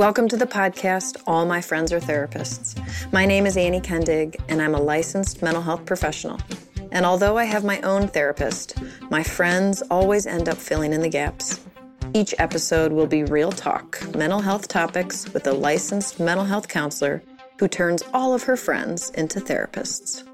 Welcome 0.00 0.28
to 0.28 0.36
the 0.38 0.48
podcast, 0.50 1.22
All 1.26 1.44
My 1.44 1.60
Friends 1.60 1.92
Are 1.92 2.00
Therapists. 2.00 3.12
My 3.12 3.26
name 3.26 3.44
is 3.44 3.58
Annie 3.58 3.82
Kendig, 3.82 4.36
and 4.48 4.62
I'm 4.62 4.74
a 4.74 4.80
licensed 4.80 5.42
mental 5.42 5.62
health 5.62 5.84
professional. 5.84 6.40
And 6.90 7.04
although 7.04 7.36
I 7.36 7.44
have 7.44 7.64
my 7.64 7.82
own 7.82 8.08
therapist, 8.08 8.80
my 9.10 9.22
friends 9.22 9.82
always 9.90 10.26
end 10.26 10.48
up 10.48 10.56
filling 10.56 10.94
in 10.94 11.02
the 11.02 11.10
gaps. 11.10 11.60
Each 12.14 12.34
episode 12.38 12.92
will 12.92 13.06
be 13.06 13.24
real 13.24 13.52
talk, 13.52 14.00
mental 14.16 14.40
health 14.40 14.68
topics 14.68 15.30
with 15.34 15.46
a 15.46 15.52
licensed 15.52 16.18
mental 16.18 16.46
health 16.46 16.68
counselor 16.68 17.22
who 17.58 17.68
turns 17.68 18.02
all 18.14 18.32
of 18.32 18.44
her 18.44 18.56
friends 18.56 19.10
into 19.10 19.38
therapists. 19.38 20.24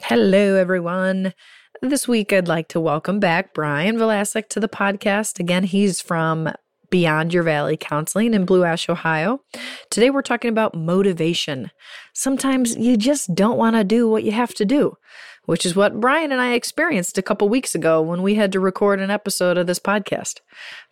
Hello, 0.00 0.54
everyone. 0.54 1.34
This 1.82 2.08
week, 2.08 2.32
I'd 2.32 2.48
like 2.48 2.68
to 2.68 2.80
welcome 2.80 3.20
back 3.20 3.52
Brian 3.52 3.98
Velasek 3.98 4.48
to 4.48 4.60
the 4.60 4.68
podcast. 4.68 5.38
Again, 5.38 5.64
he's 5.64 6.00
from 6.00 6.50
Beyond 6.88 7.34
Your 7.34 7.42
Valley 7.42 7.76
Counseling 7.76 8.32
in 8.32 8.46
Blue 8.46 8.64
Ash, 8.64 8.88
Ohio. 8.88 9.42
Today 9.90 10.08
we're 10.08 10.22
talking 10.22 10.48
about 10.48 10.74
motivation. 10.74 11.70
Sometimes 12.14 12.76
you 12.76 12.96
just 12.96 13.34
don't 13.34 13.58
want 13.58 13.76
to 13.76 13.84
do 13.84 14.08
what 14.08 14.24
you 14.24 14.32
have 14.32 14.54
to 14.54 14.64
do, 14.64 14.96
which 15.44 15.66
is 15.66 15.76
what 15.76 16.00
Brian 16.00 16.32
and 16.32 16.40
I 16.40 16.54
experienced 16.54 17.18
a 17.18 17.22
couple 17.22 17.46
weeks 17.50 17.74
ago 17.74 18.00
when 18.00 18.22
we 18.22 18.36
had 18.36 18.52
to 18.52 18.60
record 18.60 18.98
an 18.98 19.10
episode 19.10 19.58
of 19.58 19.66
this 19.66 19.78
podcast. 19.78 20.40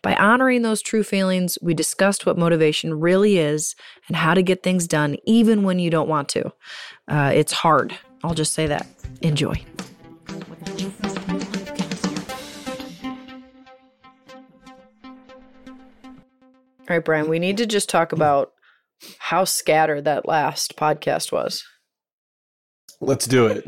By 0.03 0.13
honoring 0.15 0.61
those 0.61 0.83
true 0.83 1.03
feelings, 1.03 1.57
we 1.63 1.73
discussed 1.73 2.27
what 2.27 2.37
motivation 2.37 2.99
really 2.99 3.39
is 3.39 3.75
and 4.07 4.15
how 4.15 4.35
to 4.35 4.43
get 4.43 4.61
things 4.61 4.87
done 4.87 5.17
even 5.25 5.63
when 5.63 5.79
you 5.79 5.89
don't 5.89 6.09
want 6.09 6.29
to. 6.29 6.53
Uh, 7.07 7.31
it's 7.33 7.53
hard. 7.53 7.97
I'll 8.23 8.35
just 8.35 8.53
say 8.53 8.67
that. 8.67 8.85
Enjoy. 9.23 9.55
All 16.87 16.95
right, 16.95 17.03
Brian, 17.03 17.27
we 17.27 17.39
need 17.39 17.57
to 17.57 17.65
just 17.65 17.89
talk 17.89 18.09
mm. 18.09 18.13
about 18.13 18.53
how 19.17 19.43
scattered 19.43 20.05
that 20.05 20.27
last 20.27 20.75
podcast 20.77 21.31
was. 21.31 21.63
Let's 23.01 23.25
do 23.25 23.47
it. 23.47 23.65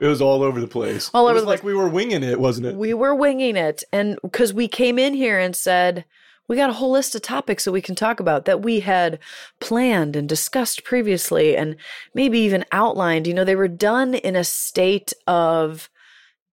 It 0.00 0.06
was 0.06 0.20
all 0.20 0.42
over 0.42 0.60
the 0.60 0.66
place. 0.66 1.10
All 1.14 1.28
it 1.28 1.30
over 1.30 1.34
was 1.34 1.42
the 1.44 1.48
like 1.48 1.60
place. 1.60 1.66
we 1.66 1.74
were 1.74 1.88
winging 1.88 2.22
it, 2.22 2.40
wasn't 2.40 2.66
it? 2.66 2.74
We 2.74 2.94
were 2.94 3.14
winging 3.14 3.56
it. 3.56 3.84
And 3.92 4.18
because 4.22 4.52
we 4.52 4.66
came 4.66 4.98
in 4.98 5.14
here 5.14 5.38
and 5.38 5.54
said, 5.54 6.04
we 6.48 6.56
got 6.56 6.70
a 6.70 6.74
whole 6.74 6.90
list 6.90 7.14
of 7.14 7.22
topics 7.22 7.64
that 7.64 7.72
we 7.72 7.80
can 7.80 7.94
talk 7.94 8.20
about 8.20 8.44
that 8.44 8.62
we 8.62 8.80
had 8.80 9.18
planned 9.60 10.16
and 10.16 10.28
discussed 10.28 10.84
previously 10.84 11.56
and 11.56 11.76
maybe 12.14 12.38
even 12.40 12.64
outlined. 12.72 13.26
You 13.26 13.34
know, 13.34 13.44
they 13.44 13.56
were 13.56 13.68
done 13.68 14.14
in 14.14 14.36
a 14.36 14.44
state 14.44 15.12
of 15.26 15.88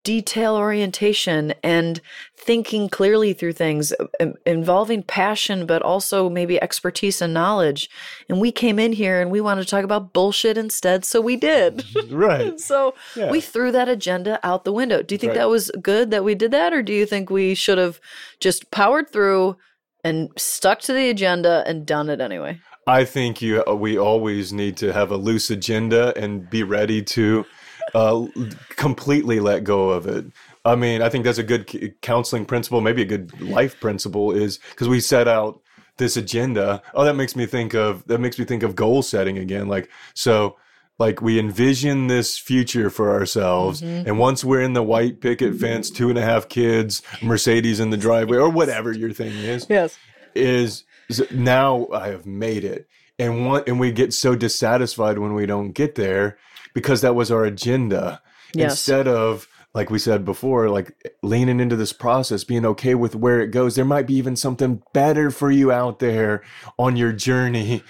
detail 0.03 0.55
orientation 0.55 1.53
and 1.63 2.01
thinking 2.35 2.89
clearly 2.89 3.33
through 3.33 3.53
things 3.53 3.93
um, 4.19 4.33
involving 4.47 5.03
passion 5.03 5.65
but 5.67 5.81
also 5.83 6.27
maybe 6.29 6.59
expertise 6.61 7.21
and 7.21 7.33
knowledge 7.33 7.87
and 8.27 8.41
we 8.41 8.51
came 8.51 8.79
in 8.79 8.93
here 8.93 9.21
and 9.21 9.29
we 9.29 9.39
wanted 9.39 9.61
to 9.61 9.67
talk 9.69 9.83
about 9.83 10.11
bullshit 10.11 10.57
instead 10.57 11.05
so 11.05 11.21
we 11.21 11.35
did 11.35 11.83
right. 12.11 12.59
so 12.59 12.95
Yeah. 13.15 13.29
we 13.29 13.41
threw 13.41 13.71
that 13.73 13.87
agenda 13.89 14.39
out 14.43 14.63
the 14.63 14.73
window 14.73 15.03
do 15.03 15.13
you 15.13 15.19
think 15.19 15.31
Right. 15.31 15.37
that 15.39 15.49
was 15.49 15.69
good 15.81 16.09
that 16.11 16.23
we 16.23 16.33
did 16.33 16.49
that 16.51 16.73
or 16.73 16.81
do 16.81 16.93
you 16.93 17.05
think 17.05 17.29
we 17.29 17.53
should 17.53 17.77
have 17.77 17.99
just 18.39 18.71
powered 18.71 19.11
through 19.11 19.55
and 20.03 20.29
stuck 20.35 20.79
to 20.81 20.93
the 20.93 21.09
agenda 21.09 21.63
and 21.67 21.85
done 21.85 22.09
it 22.09 22.19
anyway 22.21 22.59
I 22.87 23.05
think 23.05 23.43
you 23.43 23.63
uh, 23.67 23.75
we 23.75 23.99
always 23.99 24.51
need 24.51 24.75
to 24.77 24.91
have 24.91 25.11
a 25.11 25.15
loose 25.17 25.51
agenda 25.51 26.11
and 26.17 26.49
be 26.49 26.63
ready 26.63 27.03
to 27.03 27.45
uh, 27.93 28.25
completely 28.69 29.39
let 29.39 29.63
go 29.63 29.89
of 29.89 30.07
it. 30.07 30.25
I 30.63 30.75
mean, 30.75 31.01
I 31.01 31.09
think 31.09 31.25
that's 31.25 31.37
a 31.37 31.43
good 31.43 31.95
counseling 32.01 32.45
principle, 32.45 32.81
maybe 32.81 33.01
a 33.01 33.05
good 33.05 33.41
life 33.41 33.79
principle 33.79 34.31
is 34.31 34.59
because 34.71 34.87
we 34.87 34.99
set 34.99 35.27
out 35.27 35.61
this 35.97 36.17
agenda. 36.17 36.81
Oh, 36.93 37.03
that 37.03 37.15
makes 37.15 37.35
me 37.35 37.45
think 37.45 37.73
of 37.73 38.05
that 38.07 38.19
makes 38.19 38.37
me 38.37 38.45
think 38.45 38.63
of 38.63 38.75
goal 38.75 39.01
setting 39.01 39.37
again. 39.37 39.67
Like 39.67 39.89
so 40.13 40.57
like 40.99 41.21
we 41.21 41.39
envision 41.39 42.07
this 42.07 42.37
future 42.37 42.91
for 42.91 43.11
ourselves 43.11 43.81
and 43.81 44.19
once 44.19 44.43
we're 44.43 44.61
in 44.61 44.73
the 44.73 44.83
white 44.83 45.19
picket 45.19 45.55
fence 45.55 45.89
two 45.89 46.09
and 46.09 46.17
a 46.19 46.21
half 46.21 46.47
kids 46.47 47.01
mercedes 47.23 47.79
in 47.79 47.89
the 47.89 47.97
driveway 47.97 48.37
or 48.37 48.49
whatever 48.49 48.91
your 48.91 49.11
thing 49.11 49.31
is 49.31 49.65
yes 49.67 49.97
is, 50.35 50.83
is 51.09 51.31
now 51.31 51.87
I 51.93 52.09
have 52.09 52.25
made 52.25 52.63
it. 52.63 52.87
And 53.19 53.45
one 53.45 53.63
and 53.67 53.79
we 53.79 53.91
get 53.91 54.13
so 54.13 54.35
dissatisfied 54.35 55.19
when 55.19 55.33
we 55.33 55.45
don't 55.45 55.73
get 55.73 55.95
there 55.95 56.37
because 56.73 57.01
that 57.01 57.15
was 57.15 57.31
our 57.31 57.45
agenda. 57.45 58.21
Yes. 58.53 58.71
Instead 58.71 59.07
of 59.07 59.47
like 59.73 59.89
we 59.89 59.99
said 59.99 60.25
before, 60.25 60.69
like 60.69 60.91
leaning 61.23 61.61
into 61.61 61.77
this 61.77 61.93
process, 61.93 62.43
being 62.43 62.65
okay 62.65 62.93
with 62.93 63.15
where 63.15 63.39
it 63.39 63.51
goes. 63.51 63.75
There 63.75 63.85
might 63.85 64.05
be 64.05 64.15
even 64.15 64.35
something 64.35 64.83
better 64.93 65.31
for 65.31 65.49
you 65.49 65.71
out 65.71 65.99
there 65.99 66.43
on 66.77 66.97
your 66.97 67.13
journey. 67.13 67.81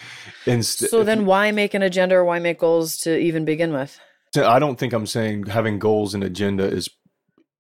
Instead, 0.46 0.90
so 0.90 1.04
then 1.04 1.26
why 1.26 1.52
make 1.52 1.74
an 1.74 1.82
agenda 1.82 2.16
or 2.16 2.26
why 2.26 2.40
make 2.40 2.60
goals 2.60 2.98
to 3.00 3.18
even 3.18 3.46
begin 3.46 3.74
with 3.74 4.00
I 4.38 4.60
don't 4.60 4.80
think 4.80 4.94
I'm 4.94 5.08
saying 5.08 5.48
having 5.48 5.80
goals 5.80 6.14
and 6.14 6.24
agenda 6.24 6.64
is 6.64 6.90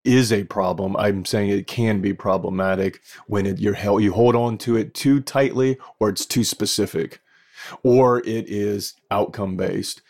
is 0.04 0.32
a 0.32 0.44
problem. 0.46 0.96
I'm 0.98 1.26
saying 1.26 1.50
it 1.50 1.68
can 1.68 2.02
be 2.02 2.14
problematic 2.14 3.02
when 3.28 3.46
it 3.46 3.60
you're 3.60 3.76
held, 3.76 4.02
you 4.02 4.14
hold 4.14 4.36
on 4.36 4.58
to 4.60 4.76
it 4.76 4.94
too 4.96 5.20
tightly 5.20 5.78
or 6.00 6.10
it's 6.10 6.26
too 6.26 6.44
specific 6.44 7.22
or 7.84 8.20
it 8.20 8.50
is 8.50 8.96
outcome 9.12 9.58
based. 9.58 10.02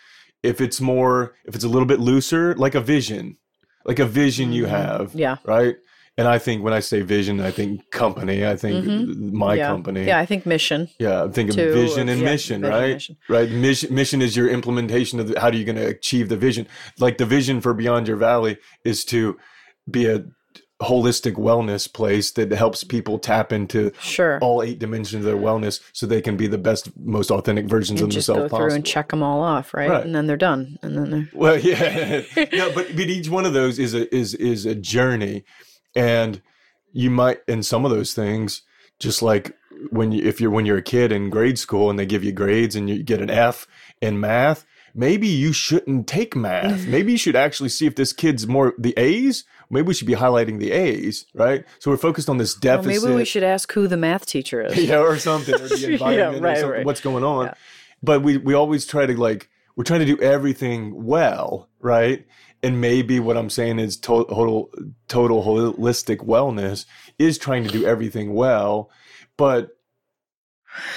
If 0.44 0.60
it's 0.62 0.82
more 0.82 1.36
if 1.46 1.56
it's 1.56 1.64
a 1.64 1.70
little 1.70 1.86
bit 1.88 2.00
looser 2.00 2.56
like 2.56 2.76
a 2.76 2.82
vision, 2.82 3.38
like 3.86 4.00
a 4.00 4.06
vision 4.06 4.52
you 4.54 4.66
have, 4.66 5.10
Mm-hmm. 5.10 5.20
yeah 5.20 5.38
right? 5.46 5.76
And 6.18 6.28
I 6.28 6.40
think 6.40 6.62
when 6.62 6.74
I 6.74 6.82
say 6.82 7.02
vision, 7.04 7.40
I 7.40 7.52
think 7.52 7.90
company. 7.92 8.46
I 8.46 8.58
think 8.58 8.86
my 8.86 9.54
Mm-hmm. 9.54 9.58
yeah. 9.58 9.68
company. 9.68 10.06
yeah 10.06 10.20
i 10.20 10.26
think 10.26 10.46
mission 10.46 10.90
Yeah, 11.00 11.24
I'm 11.24 11.32
thinking 11.32 11.56
to- 11.56 11.74
vision 11.74 12.10
and 12.10 12.20
yeah, 12.22 12.32
mission, 12.32 12.62
vision, 12.62 12.76
right? 12.80 12.94
mission. 12.94 13.18
Right. 13.30 13.50
Mission, 13.50 13.96
mission 13.96 14.22
is 14.22 14.36
your 14.36 14.50
implementation 14.50 15.20
of 15.22 15.28
the, 15.30 15.40
how 15.40 15.48
are 15.48 15.54
you 15.54 15.64
going 15.66 15.78
to 15.78 15.88
achieve 15.88 16.28
the 16.30 16.38
vision? 16.38 16.68
Like 17.00 17.18
the 17.18 17.26
vision 17.26 17.62
for 17.62 17.74
Beyond 17.74 18.08
Your 18.10 18.18
Valley 18.18 18.58
is 18.84 19.06
to 19.06 19.38
be 19.90 20.06
a 20.08 20.24
holistic 20.82 21.34
wellness 21.34 21.92
place 21.92 22.32
that 22.32 22.52
helps 22.52 22.84
people 22.84 23.20
tap 23.20 23.52
into 23.52 23.92
sure 24.02 24.40
all 24.40 24.64
eight 24.64 24.80
dimensions 24.80 25.24
of 25.24 25.32
their 25.32 25.42
wellness 25.42 25.80
so 25.94 26.06
they 26.06 26.22
can 26.22 26.36
be 26.36 26.48
the 26.48 26.58
best, 26.58 26.90
most 26.98 27.32
authentic 27.32 27.66
versions 27.66 28.02
and 28.02 28.10
of 28.10 28.14
just 28.14 28.28
go 28.28 28.34
themselves 28.34 28.50
through 28.50 28.60
possible. 28.60 28.76
and 28.76 28.86
check 28.86 29.10
them 29.10 29.24
all 29.24 29.42
off 29.42 29.74
right? 29.74 29.90
Right. 29.90 30.06
and 30.06 30.16
then 30.16 30.28
they're 30.28 30.38
done 30.38 30.78
and 30.82 30.98
then 30.98 31.10
they're 31.12 31.30
Well, 31.34 31.58
yeah, 31.60 32.24
no, 32.54 32.72
but 32.74 32.96
but 32.96 33.00
each 33.00 33.30
one 33.30 33.46
of 33.46 33.54
those 33.54 33.80
is 33.80 33.94
a 33.94 34.14
is 34.14 34.34
is 34.36 34.66
a 34.66 34.76
journey, 34.76 35.44
and 35.96 36.42
you 36.92 37.10
might 37.10 37.40
in 37.48 37.64
some 37.64 37.86
of 37.86 37.92
those 37.92 38.14
things, 38.14 38.64
just 39.00 39.22
like 39.22 39.56
when 39.90 40.12
you 40.12 40.24
if 40.26 40.42
you're 40.42 40.52
when 40.52 40.66
you're 40.66 40.78
a 40.78 40.84
kid 40.84 41.12
in 41.12 41.30
grade 41.30 41.58
school 41.58 41.90
and 41.90 41.98
they 41.98 42.06
give 42.06 42.24
you 42.24 42.32
grades 42.32 42.76
and 42.76 42.90
you 42.90 43.04
get 43.04 43.22
an 43.22 43.30
F 43.30 43.68
in 44.02 44.20
math, 44.20 44.66
maybe 44.94 45.28
you 45.28 45.54
shouldn't 45.54 46.08
take 46.08 46.36
math. 46.36 46.86
maybe 46.96 47.12
you 47.12 47.18
should 47.18 47.36
actually 47.36 47.70
see 47.70 47.86
if 47.86 47.96
this 47.96 48.14
kid's 48.14 48.48
more 48.48 48.74
the 48.78 48.94
A's. 48.98 49.44
Maybe 49.72 49.88
we 49.88 49.94
should 49.94 50.08
be 50.08 50.16
highlighting 50.16 50.60
the 50.60 50.72
A's, 50.72 51.26
right? 51.34 51.66
So 51.80 51.90
we're 51.92 51.98
focused 51.98 52.30
on 52.30 52.38
this 52.38 52.56
well, 52.56 52.78
deficit. 52.78 53.04
maybe 53.04 53.16
we 53.16 53.26
should 53.26 53.44
ask 53.44 53.72
who 53.72 53.88
the 53.88 53.98
math 53.98 54.26
teacher 54.26 54.62
is 54.62 54.78
yeah, 54.84 55.00
or 55.00 55.18
something, 55.18 55.56
or 55.56 55.68
the 55.68 55.78
Yeah, 56.00 56.06
right, 56.06 56.34
or 56.34 56.56
something, 56.56 56.70
right. 56.70 56.86
what's 56.86 57.02
going 57.02 57.24
on. 57.24 57.46
Yeah. 57.48 57.54
But 58.04 58.22
we 58.22 58.38
we 58.38 58.54
always 58.54 58.86
try 58.86 59.06
to 59.06 59.16
like 59.20 59.50
we're 59.76 59.84
trying 59.86 60.02
to 60.02 60.06
do 60.06 60.22
everything 60.22 61.06
well, 61.06 61.70
right? 61.80 62.26
And 62.64 62.80
maybe 62.80 63.20
what 63.20 63.38
I'm 63.38 63.50
saying 63.50 63.80
is 63.80 63.98
to- 63.98 64.26
total 64.26 64.70
total 65.08 65.44
holistic 65.44 66.18
wellness 66.18 66.86
is 67.18 67.38
trying 67.38 67.64
to 67.64 67.70
do 67.70 67.86
everything 67.86 68.34
well, 68.34 68.92
but 69.38 69.78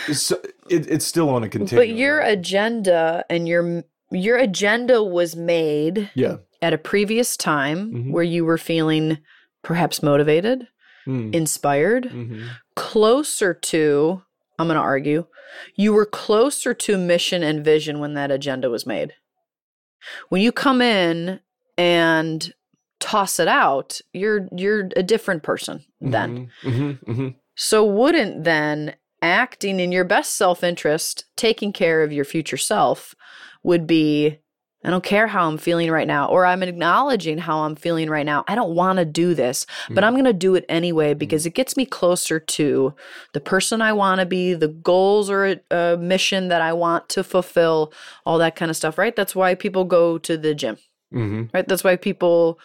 it's 0.08 0.30
it, 0.30 0.90
it's 0.90 1.04
still 1.04 1.30
on 1.30 1.44
a 1.44 1.48
continuum. 1.48 1.80
but 1.80 1.96
your 1.96 2.20
agenda 2.20 3.24
and 3.30 3.48
your 3.48 3.84
your 4.10 4.36
agenda 4.36 5.02
was 5.02 5.34
made 5.36 6.10
yeah, 6.14 6.36
at 6.64 6.72
a 6.72 6.78
previous 6.78 7.36
time 7.36 7.92
Mhm. 7.92 8.10
where 8.10 8.24
you 8.34 8.44
were 8.44 8.58
feeling 8.58 9.18
perhaps 9.62 10.02
motivated 10.02 10.66
Mm, 11.06 11.34
inspired 11.34 12.04
mhm. 12.04 12.48
closer 12.76 13.52
to 13.52 14.22
i'm 14.58 14.68
going 14.68 14.76
to 14.76 14.80
argue 14.94 15.26
you 15.76 15.92
were 15.92 16.06
closer 16.06 16.72
to 16.72 16.96
mission 16.96 17.42
and 17.42 17.62
vision 17.64 17.98
when 18.00 18.14
that 18.14 18.30
agenda 18.30 18.70
was 18.70 18.86
made 18.86 19.12
when 20.30 20.40
you 20.40 20.50
come 20.50 20.80
in 20.80 21.40
and 21.76 22.54
toss 23.00 23.38
it 23.38 23.48
out 23.48 24.00
you're 24.14 24.48
you're 24.56 24.88
a 24.96 25.02
different 25.02 25.42
person 25.42 25.84
then 26.00 26.48
Mhm, 26.64 26.72
mhm, 26.72 26.98
mhm. 27.04 27.34
so 27.54 27.84
wouldn't 27.84 28.44
then 28.44 28.94
acting 29.20 29.78
in 29.80 29.92
your 29.92 30.04
best 30.04 30.36
self-interest 30.36 31.24
taking 31.36 31.72
care 31.72 32.02
of 32.02 32.12
your 32.12 32.24
future 32.24 32.56
self 32.56 33.14
would 33.62 33.86
be 33.86 34.38
I 34.84 34.90
don't 34.90 35.02
care 35.04 35.26
how 35.26 35.48
I'm 35.48 35.56
feeling 35.58 35.90
right 35.90 36.06
now, 36.06 36.28
or 36.28 36.44
I'm 36.44 36.62
acknowledging 36.62 37.38
how 37.38 37.60
I'm 37.60 37.74
feeling 37.74 38.10
right 38.10 38.26
now. 38.26 38.44
I 38.46 38.54
don't 38.54 38.74
want 38.74 38.98
to 38.98 39.04
do 39.04 39.34
this, 39.34 39.66
but 39.90 40.04
Mhm. 40.04 40.06
I'm 40.06 40.12
going 40.14 40.24
to 40.26 40.32
do 40.32 40.54
it 40.54 40.64
anyway 40.68 41.14
because 41.14 41.46
it 41.46 41.54
gets 41.54 41.76
me 41.76 41.86
closer 41.86 42.38
to 42.38 42.94
the 43.32 43.40
person 43.40 43.80
I 43.80 43.92
want 43.92 44.20
to 44.20 44.26
be, 44.26 44.52
the 44.54 44.68
goals 44.68 45.30
or 45.30 45.46
a, 45.46 45.60
a 45.70 45.96
mission 45.96 46.48
that 46.48 46.60
I 46.60 46.72
want 46.72 47.08
to 47.10 47.24
fulfill, 47.24 47.92
all 48.26 48.38
that 48.38 48.56
kind 48.56 48.70
of 48.70 48.76
stuff, 48.76 48.98
right? 48.98 49.16
That's 49.16 49.34
why 49.34 49.54
people 49.54 49.84
go 49.84 50.18
to 50.18 50.36
the 50.36 50.54
gym, 50.54 50.76
Mhm. 51.12 51.48
right? 51.54 51.66
That's 51.66 51.84
why 51.84 51.96
people 51.96 52.58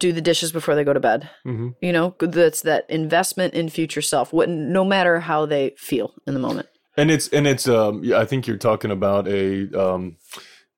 do 0.00 0.12
the 0.12 0.20
dishes 0.20 0.50
before 0.50 0.74
they 0.74 0.84
go 0.84 0.92
to 0.92 1.00
bed. 1.00 1.30
hmm 1.44 1.68
You 1.80 1.92
know, 1.92 2.14
that's 2.18 2.62
that 2.62 2.86
investment 2.88 3.54
in 3.54 3.68
future 3.68 4.02
self, 4.02 4.32
what, 4.32 4.48
no 4.48 4.84
matter 4.84 5.20
how 5.20 5.46
they 5.46 5.74
feel 5.78 6.14
in 6.26 6.34
the 6.34 6.40
moment. 6.40 6.68
And 6.96 7.10
it's 7.10 7.28
and 7.28 7.46
it's 7.46 7.66
um 7.68 8.02
I 8.14 8.24
think 8.26 8.46
you're 8.46 8.58
talking 8.58 8.90
about 8.90 9.26
a 9.26 9.68
um 9.72 10.16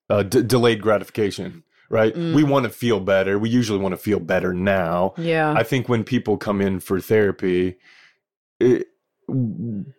a 0.09 0.25
d- 0.25 0.43
delayed 0.43 0.83
gratification, 0.83 1.63
right? 1.89 2.15
Mm. 2.15 2.35
We 2.35 2.45
want 2.45 2.65
to 2.65 2.71
feel 2.71 3.01
better. 3.01 3.39
We 3.39 3.49
usually 3.49 3.79
want 3.79 3.93
to 3.93 3.97
feel 3.99 4.21
better 4.21 4.53
now. 4.53 5.15
Yeah. 5.17 5.53
I 5.53 5.63
think 5.63 5.89
when 5.89 6.05
people 6.05 6.37
come 6.37 6.61
in 6.61 6.81
for 6.81 7.01
therapy, 7.01 7.77
it, 8.61 8.89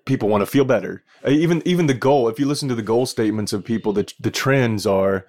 people 0.05 0.29
want 0.29 0.41
to 0.41 0.45
feel 0.45 0.65
better. 0.65 1.03
Uh, 1.25 1.31
Even 1.31 1.61
even 1.65 1.87
the 1.87 1.93
goal, 1.93 2.29
if 2.29 2.39
you 2.39 2.45
listen 2.45 2.69
to 2.69 2.75
the 2.75 2.81
goal 2.83 3.05
statements 3.05 3.53
of 3.53 3.63
people, 3.63 3.91
the 3.93 4.11
the 4.19 4.31
trends 4.31 4.85
are, 4.85 5.25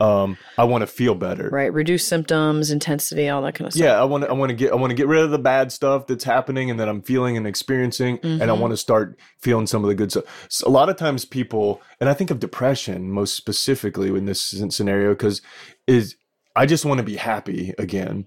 um, 0.00 0.36
I 0.56 0.64
want 0.64 0.82
to 0.82 0.86
feel 0.86 1.14
better. 1.16 1.48
right. 1.52 1.72
Reduce 1.72 2.06
symptoms, 2.06 2.70
intensity, 2.70 3.28
all 3.28 3.42
that 3.42 3.54
kind 3.56 3.66
of 3.66 3.72
stuff. 3.72 3.82
Yeah, 3.84 4.00
I 4.00 4.04
want 4.04 4.24
to. 4.24 4.30
I 4.30 4.32
want 4.32 4.50
to 4.50 4.54
get. 4.54 4.72
I 4.72 4.76
want 4.76 4.90
to 4.90 4.94
get 4.94 5.08
rid 5.08 5.22
of 5.24 5.30
the 5.30 5.38
bad 5.38 5.72
stuff 5.72 6.06
that's 6.06 6.24
happening 6.24 6.70
and 6.70 6.78
that 6.78 6.88
I'm 6.88 7.02
feeling 7.02 7.36
and 7.36 7.46
experiencing, 7.46 8.18
and 8.22 8.42
I 8.42 8.46
Mhm. 8.46 8.58
want 8.60 8.72
to 8.72 8.76
start 8.76 9.18
feeling 9.40 9.66
some 9.66 9.82
of 9.82 9.88
the 9.88 9.94
good 9.96 10.10
stuff. 10.12 10.24
So 10.48 10.68
a 10.68 10.70
lot 10.70 10.88
of 10.88 10.96
times, 10.96 11.24
people, 11.24 11.82
and 12.00 12.08
I 12.08 12.14
think 12.14 12.30
of 12.30 12.38
depression 12.38 13.10
most 13.10 13.34
specifically 13.34 14.08
in 14.08 14.26
this 14.26 14.40
scenario, 14.70 15.10
because 15.10 15.42
is 15.86 16.16
I 16.54 16.66
just 16.66 16.84
want 16.84 16.98
to 16.98 17.04
be 17.04 17.16
happy 17.16 17.74
again. 17.78 18.26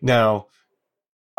Now, 0.00 0.46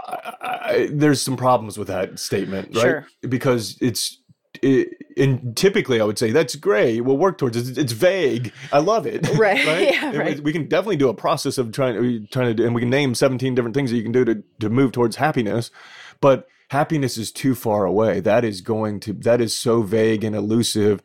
I, 0.05 0.33
I, 0.41 0.89
there's 0.91 1.21
some 1.21 1.37
problems 1.37 1.77
with 1.77 1.87
that 1.89 2.19
statement, 2.19 2.75
right? 2.75 2.81
Sure. 2.81 3.07
Because 3.27 3.77
it's. 3.81 4.18
It, 4.63 4.89
and 5.15 5.55
typically, 5.55 6.01
I 6.01 6.05
would 6.05 6.17
say 6.17 6.31
that's 6.31 6.55
great. 6.55 7.01
We'll 7.01 7.17
work 7.17 7.37
towards 7.37 7.55
it. 7.55 7.69
It's, 7.69 7.77
it's 7.77 7.91
vague. 7.91 8.51
I 8.71 8.79
love 8.79 9.05
it. 9.05 9.27
Right. 9.37 9.63
Yeah, 9.93 10.15
right. 10.17 10.39
We 10.41 10.51
can 10.51 10.67
definitely 10.67 10.97
do 10.97 11.09
a 11.09 11.13
process 11.13 11.57
of 11.57 11.71
trying 11.71 12.27
trying 12.31 12.47
to 12.47 12.53
do, 12.53 12.65
and 12.65 12.73
we 12.73 12.81
can 12.81 12.89
name 12.89 13.13
17 13.15 13.53
different 13.55 13.75
things 13.75 13.91
that 13.91 13.97
you 13.97 14.03
can 14.03 14.11
do 14.11 14.25
to 14.25 14.43
to 14.59 14.69
move 14.69 14.91
towards 14.91 15.17
happiness. 15.17 15.71
But 16.19 16.47
happiness 16.69 17.17
is 17.17 17.31
too 17.31 17.55
far 17.55 17.85
away. 17.85 18.19
That 18.19 18.43
is 18.43 18.61
going 18.61 18.99
to 19.01 19.13
that 19.13 19.39
is 19.39 19.57
so 19.57 19.81
vague 19.83 20.23
and 20.23 20.35
elusive, 20.35 21.01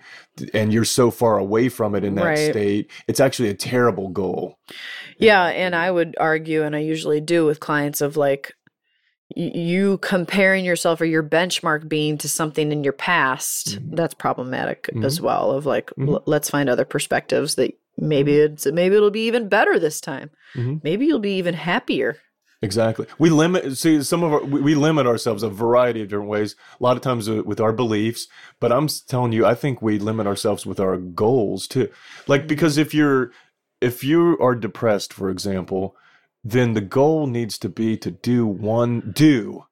and 0.52 0.72
you're 0.72 0.84
so 0.84 1.10
far 1.10 1.38
away 1.38 1.68
from 1.68 1.94
it 1.94 2.02
in 2.04 2.14
that 2.16 2.24
Right. 2.24 2.50
state. 2.50 2.90
It's 3.08 3.20
actually 3.20 3.50
a 3.50 3.54
terrible 3.54 4.08
goal. 4.08 4.58
Yeah, 5.18 5.44
and 5.46 5.74
I 5.76 5.90
would 5.90 6.16
argue, 6.18 6.62
and 6.62 6.74
I 6.74 6.80
usually 6.80 7.20
do 7.20 7.44
with 7.44 7.60
clients, 7.60 8.00
of 8.00 8.16
like 8.16 8.54
you 9.34 9.98
comparing 9.98 10.64
yourself 10.64 11.00
or 11.00 11.04
your 11.06 11.22
benchmark 11.22 11.88
being 11.88 12.18
to 12.18 12.28
something 12.28 12.70
in 12.72 12.84
your 12.84 12.92
past. 12.92 13.80
Mhm. 13.80 13.96
That's 13.96 14.14
problematic 14.14 14.90
Mhm. 14.94 15.04
as 15.04 15.20
well. 15.20 15.50
Of 15.52 15.66
like, 15.66 15.90
Mhm. 15.98 16.08
l- 16.14 16.22
let's 16.26 16.50
find 16.50 16.68
other 16.68 16.84
perspectives 16.84 17.54
that 17.54 17.72
maybe 17.96 18.34
it's 18.34 18.66
maybe 18.66 18.96
it'll 18.96 19.10
be 19.10 19.26
even 19.26 19.48
better 19.48 19.78
this 19.78 20.00
time. 20.00 20.30
Mhm. 20.54 20.80
Maybe 20.84 21.06
you'll 21.06 21.18
be 21.20 21.36
even 21.38 21.54
happier. 21.54 22.16
Exactly. 22.62 23.06
We 23.18 23.28
limit. 23.30 23.76
See, 23.76 24.02
some 24.02 24.22
of 24.22 24.32
our 24.32 24.44
we, 24.44 24.60
we 24.60 24.74
limit 24.74 25.06
ourselves 25.06 25.42
a 25.42 25.48
variety 25.50 26.00
of 26.02 26.08
different 26.08 26.30
ways. 26.30 26.54
A 26.80 26.82
lot 26.82 26.96
of 26.96 27.02
times 27.02 27.28
with 27.28 27.44
with 27.46 27.60
our 27.60 27.72
beliefs, 27.72 28.26
but 28.60 28.72
I'm 28.72 28.88
telling 29.08 29.32
you, 29.32 29.44
I 29.44 29.54
think 29.54 29.82
we 29.82 29.98
limit 29.98 30.26
ourselves 30.26 30.64
with 30.64 30.80
our 30.80 30.96
goals 30.96 31.66
too. 31.66 31.88
Like 32.26 32.46
because 32.46 32.78
if 32.78 32.94
you're 32.94 33.32
if 33.80 34.02
you 34.04 34.38
are 34.40 34.54
depressed, 34.54 35.12
for 35.12 35.28
example, 35.28 35.94
then 36.44 36.74
the 36.74 36.80
goal 36.80 37.26
needs 37.26 37.56
to 37.58 37.68
be 37.68 37.96
to 37.96 38.10
do 38.10 38.46
one 38.46 39.12
do 39.14 39.64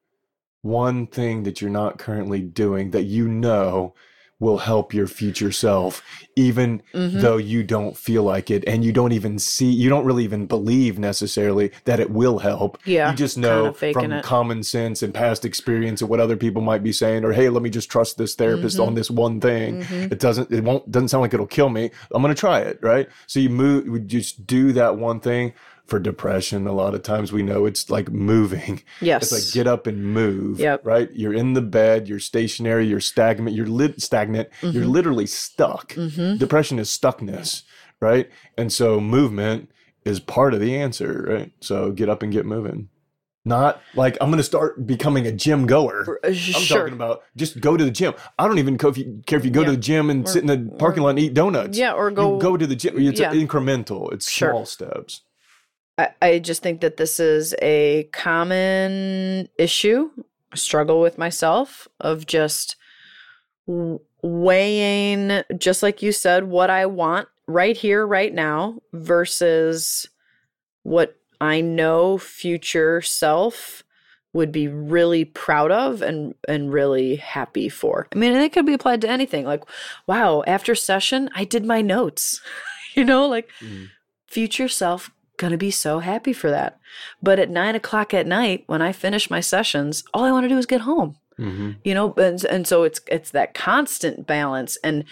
one 0.61 1.05
thing 1.07 1.43
that 1.43 1.61
you're 1.61 1.69
not 1.69 1.97
currently 1.99 2.39
doing 2.39 2.91
that 2.91 3.03
you 3.03 3.27
know 3.27 3.93
will 4.39 4.57
help 4.57 4.93
your 4.93 5.07
future 5.07 5.51
self 5.51 6.01
even 6.35 6.81
Mhm. 6.93 7.21
though 7.21 7.37
you 7.37 7.63
don't 7.63 7.95
feel 7.95 8.23
like 8.23 8.49
it 8.51 8.63
and 8.67 8.83
you 8.83 8.91
don't 8.91 9.11
even 9.13 9.39
see 9.39 9.69
you 9.71 9.89
don't 9.89 10.03
really 10.05 10.23
even 10.25 10.47
believe 10.47 10.97
necessarily 10.99 11.71
that 11.85 11.99
it 11.99 12.09
will 12.09 12.39
help 12.39 12.77
Yeah, 12.85 13.11
you 13.11 13.15
just 13.17 13.37
know 13.37 13.71
from 13.71 14.11
it. 14.11 14.23
common 14.23 14.63
sense 14.63 15.01
and 15.01 15.13
past 15.13 15.45
experience 15.45 16.01
of 16.01 16.09
what 16.09 16.19
other 16.19 16.35
people 16.35 16.61
might 16.61 16.83
be 16.83 16.91
saying 16.91 17.23
or 17.23 17.31
hey 17.33 17.47
let 17.49 17.61
me 17.61 17.69
just 17.69 17.89
trust 17.89 18.17
this 18.17 18.35
therapist 18.35 18.77
Mhm. 18.77 18.87
on 18.87 18.95
this 18.95 19.09
one 19.11 19.39
thing 19.39 19.81
Mhm. 19.83 20.11
it 20.11 20.19
doesn't 20.19 20.51
it 20.51 20.63
won't 20.63 20.89
doesn't 20.91 21.09
sound 21.09 21.21
like 21.21 21.33
it'll 21.33 21.45
kill 21.45 21.69
me 21.69 21.91
i'm 22.11 22.21
gonna 22.21 22.33
try 22.35 22.59
it 22.59 22.79
right 22.81 23.07
so 23.27 23.39
you 23.39 23.49
move 23.49 23.85
you 23.85 23.99
just 23.99 24.45
do 24.47 24.73
that 24.73 24.97
one 24.97 25.19
thing 25.21 25.53
for 25.93 25.99
depression 25.99 26.65
a 26.65 26.71
lot 26.71 26.95
of 26.95 27.03
times 27.03 27.31
we 27.31 27.43
know 27.43 27.67
it's 27.67 27.87
like 27.91 28.09
moving 28.11 28.81
Yes. 28.99 29.31
it's 29.31 29.31
like 29.31 29.53
get 29.53 29.67
up 29.71 29.85
and 29.85 30.03
move 30.03 30.59
Yep. 30.59 30.81
right 30.83 31.07
you're 31.13 31.35
in 31.35 31.53
the 31.53 31.61
bed 31.61 32.07
you're 32.09 32.17
stationary 32.19 32.87
you're 32.87 32.99
stagnant 32.99 33.55
you're 33.55 33.67
lit 33.67 34.01
stagnant 34.01 34.49
you're 34.63 34.85
literally 34.87 35.27
stuck 35.27 35.89
Mhm. 35.93 36.39
depression 36.39 36.79
is 36.79 36.89
stuckness 36.89 37.61
right 37.99 38.27
and 38.57 38.73
so 38.73 38.99
movement 38.99 39.69
is 40.03 40.19
part 40.19 40.55
of 40.55 40.59
the 40.59 40.75
answer 40.75 41.27
right 41.29 41.51
so 41.59 41.91
get 41.91 42.09
up 42.09 42.23
and 42.23 42.33
get 42.33 42.47
moving 42.47 42.89
not 43.45 43.79
like 43.93 44.17
i'm 44.19 44.29
going 44.31 44.37
to 44.39 44.43
start 44.43 44.87
becoming 44.87 45.27
a 45.27 45.31
gym 45.31 45.67
goer 45.67 46.17
Uh, 46.23 46.27
I'm 46.29 46.33
sure. 46.33 46.79
talking 46.79 46.93
about 46.95 47.21
just 47.35 47.59
go 47.59 47.77
to 47.77 47.83
the 47.85 47.91
gym. 47.91 48.13
I 48.39 48.47
don't 48.47 48.57
even 48.57 48.79
care 48.79 48.89
if 48.89 48.97
you 48.97 49.21
care 49.27 49.37
if 49.37 49.45
you 49.45 49.51
go 49.51 49.59
Yeah. 49.61 49.65
to 49.67 49.71
the 49.73 49.77
gym 49.89 50.09
and 50.09 50.25
Or- 50.25 50.31
sit 50.31 50.41
in 50.41 50.47
the 50.47 50.75
parking 50.79 51.03
lot 51.03 51.09
and 51.09 51.19
eat 51.19 51.33
donuts. 51.35 51.77
yeah, 51.77 51.91
or 51.93 52.09
go 52.09 52.35
you 52.35 52.41
go 52.41 52.57
to 52.57 52.65
the 52.65 52.75
gym. 52.75 52.93
It's 52.97 53.19
yeah. 53.19 53.31
incremental. 53.33 54.11
It's 54.11 54.31
Sure. 54.31 54.49
small 54.51 54.65
steps. 54.65 55.21
I, 55.97 56.09
I 56.21 56.39
just 56.39 56.63
think 56.63 56.81
that 56.81 56.97
this 56.97 57.19
is 57.19 57.53
a 57.61 58.03
common 58.11 59.49
issue, 59.57 60.09
struggle 60.55 61.01
with 61.01 61.17
myself 61.17 61.87
of 61.99 62.25
just 62.25 62.75
weighing, 64.21 65.41
just 65.57 65.83
like 65.83 66.01
you 66.01 66.11
said, 66.11 66.45
what 66.45 66.69
I 66.69 66.85
want 66.85 67.27
right 67.47 67.77
here, 67.77 68.05
right 68.05 68.33
now, 68.33 68.79
versus 68.93 70.07
what 70.83 71.17
I 71.41 71.61
know 71.61 72.17
future 72.17 73.01
self 73.01 73.83
would 74.33 74.51
be 74.51 74.67
really 74.67 75.25
proud 75.25 75.71
of 75.71 76.01
and 76.01 76.33
and 76.47 76.73
really 76.73 77.17
happy 77.17 77.69
for. 77.69 78.07
I 78.13 78.17
mean, 78.17 78.33
and 78.33 78.41
it 78.41 78.51
could 78.51 78.65
be 78.65 78.73
applied 78.73 79.01
to 79.01 79.09
anything. 79.09 79.45
Like, 79.45 79.63
wow, 80.07 80.43
after 80.47 80.73
session, 80.73 81.29
I 81.35 81.43
did 81.43 81.65
my 81.65 81.81
notes. 81.81 82.41
you 82.95 83.03
know, 83.03 83.27
like 83.27 83.49
Mhm. 83.61 83.89
future 84.27 84.67
self 84.67 85.11
gonna 85.37 85.57
be 85.57 85.71
so 85.71 85.99
happy 85.99 86.33
for 86.33 86.49
that. 86.49 86.79
But 87.21 87.39
at 87.39 87.49
nine 87.49 87.75
o'clock 87.75 88.13
at 88.13 88.27
night, 88.27 88.63
when 88.67 88.81
I 88.81 88.91
finish 88.91 89.29
my 89.29 89.39
sessions, 89.39 90.03
all 90.13 90.23
I 90.23 90.31
want 90.31 90.45
to 90.45 90.49
do 90.49 90.57
is 90.57 90.65
get 90.65 90.81
home. 90.81 91.17
Mm-hmm. 91.39 91.71
You 91.83 91.93
know, 91.93 92.13
and, 92.13 92.43
and 92.45 92.67
so 92.67 92.83
it's 92.83 93.01
it's 93.07 93.31
that 93.31 93.53
constant 93.53 94.27
balance. 94.27 94.77
And 94.83 95.05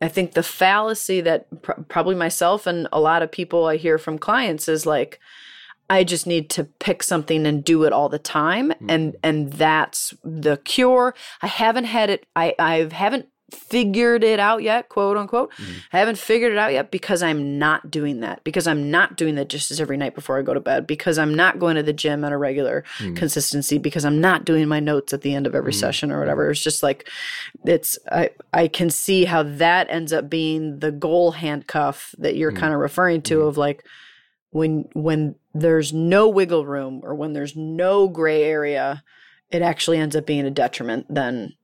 I 0.00 0.08
think 0.08 0.32
the 0.32 0.42
fallacy 0.42 1.20
that 1.20 1.62
pr- 1.62 1.80
probably 1.88 2.14
myself 2.14 2.66
and 2.66 2.88
a 2.92 3.00
lot 3.00 3.22
of 3.22 3.30
people 3.30 3.66
I 3.66 3.76
hear 3.76 3.98
from 3.98 4.18
clients 4.18 4.68
is 4.68 4.86
like, 4.86 5.20
I 5.90 6.04
just 6.04 6.26
need 6.26 6.50
to 6.50 6.64
pick 6.64 7.02
something 7.02 7.46
and 7.46 7.64
do 7.64 7.84
it 7.84 7.92
all 7.92 8.08
the 8.08 8.18
time, 8.18 8.74
and 8.88 9.16
and 9.22 9.52
that's 9.52 10.12
the 10.22 10.58
cure. 10.58 11.14
I 11.40 11.46
haven't 11.46 11.84
had 11.84 12.10
it. 12.10 12.26
I 12.36 12.54
I 12.58 12.88
haven't 12.92 13.28
figured 13.50 14.24
it 14.24 14.38
out 14.38 14.62
yet, 14.62 14.88
quote 14.88 15.16
unquote. 15.16 15.52
Mm-hmm. 15.52 15.78
I 15.92 15.98
haven't 15.98 16.18
figured 16.18 16.52
it 16.52 16.58
out 16.58 16.72
yet 16.72 16.90
because 16.90 17.22
I'm 17.22 17.58
not 17.58 17.90
doing 17.90 18.20
that. 18.20 18.44
Because 18.44 18.66
I'm 18.66 18.90
not 18.90 19.16
doing 19.16 19.36
that 19.36 19.48
just 19.48 19.70
as 19.70 19.80
every 19.80 19.96
night 19.96 20.14
before 20.14 20.38
I 20.38 20.42
go 20.42 20.54
to 20.54 20.60
bed. 20.60 20.86
Because 20.86 21.18
I'm 21.18 21.34
not 21.34 21.58
going 21.58 21.76
to 21.76 21.82
the 21.82 21.92
gym 21.92 22.24
on 22.24 22.32
a 22.32 22.38
regular 22.38 22.84
mm. 22.98 23.16
consistency. 23.16 23.78
Because 23.78 24.04
I'm 24.04 24.20
not 24.20 24.44
doing 24.44 24.68
my 24.68 24.80
notes 24.80 25.12
at 25.12 25.22
the 25.22 25.34
end 25.34 25.46
of 25.46 25.54
every 25.54 25.72
mm. 25.72 25.80
session 25.80 26.12
or 26.12 26.18
whatever. 26.18 26.50
It's 26.50 26.62
just 26.62 26.82
like 26.82 27.08
it's 27.64 27.98
I 28.10 28.30
I 28.52 28.68
can 28.68 28.90
see 28.90 29.24
how 29.24 29.42
that 29.42 29.88
ends 29.90 30.12
up 30.12 30.28
being 30.28 30.80
the 30.80 30.92
goal 30.92 31.32
handcuff 31.32 32.14
that 32.18 32.36
you're 32.36 32.52
mm. 32.52 32.56
kind 32.56 32.74
of 32.74 32.80
referring 32.80 33.22
to 33.22 33.38
mm-hmm. 33.38 33.48
of 33.48 33.56
like 33.56 33.84
when 34.50 34.88
when 34.94 35.34
there's 35.54 35.92
no 35.92 36.28
wiggle 36.28 36.66
room 36.66 37.00
or 37.02 37.14
when 37.14 37.32
there's 37.32 37.56
no 37.56 38.08
gray 38.08 38.42
area, 38.42 39.02
it 39.50 39.62
actually 39.62 39.98
ends 39.98 40.16
up 40.16 40.26
being 40.26 40.46
a 40.46 40.50
detriment 40.50 41.06
than 41.12 41.54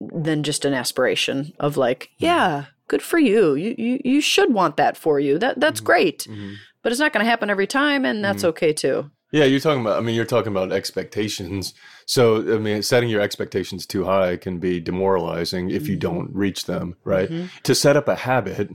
than 0.00 0.42
just 0.42 0.64
an 0.64 0.74
aspiration 0.74 1.52
of 1.60 1.76
like, 1.76 2.10
yeah, 2.18 2.66
good 2.88 3.02
for 3.02 3.18
you. 3.18 3.54
You 3.54 3.74
you 3.76 4.00
you 4.04 4.20
should 4.20 4.52
want 4.52 4.76
that 4.76 4.96
for 4.96 5.20
you. 5.20 5.38
That 5.38 5.60
that's 5.60 5.80
mm-hmm. 5.80 5.86
great. 5.86 6.18
Mm-hmm. 6.20 6.54
But 6.82 6.92
it's 6.92 7.00
not 7.00 7.12
going 7.12 7.24
to 7.24 7.30
happen 7.30 7.50
every 7.50 7.66
time 7.66 8.06
and 8.06 8.24
that's 8.24 8.38
mm-hmm. 8.38 8.48
okay 8.48 8.72
too. 8.72 9.10
Yeah, 9.32 9.44
you're 9.44 9.60
talking 9.60 9.82
about. 9.82 9.96
I 9.96 10.00
mean, 10.00 10.16
you're 10.16 10.24
talking 10.24 10.50
about 10.50 10.72
expectations. 10.72 11.72
So, 12.06 12.38
I 12.54 12.58
mean, 12.58 12.82
setting 12.82 13.08
your 13.08 13.20
expectations 13.20 13.86
too 13.86 14.04
high 14.04 14.36
can 14.36 14.58
be 14.58 14.80
demoralizing 14.80 15.70
if 15.70 15.86
you 15.86 15.94
mm-hmm. 15.94 16.00
don't 16.00 16.34
reach 16.34 16.64
them. 16.64 16.96
Right. 17.04 17.30
To 17.62 17.74
set 17.74 17.96
up 17.96 18.08
a 18.08 18.16
habit, 18.16 18.70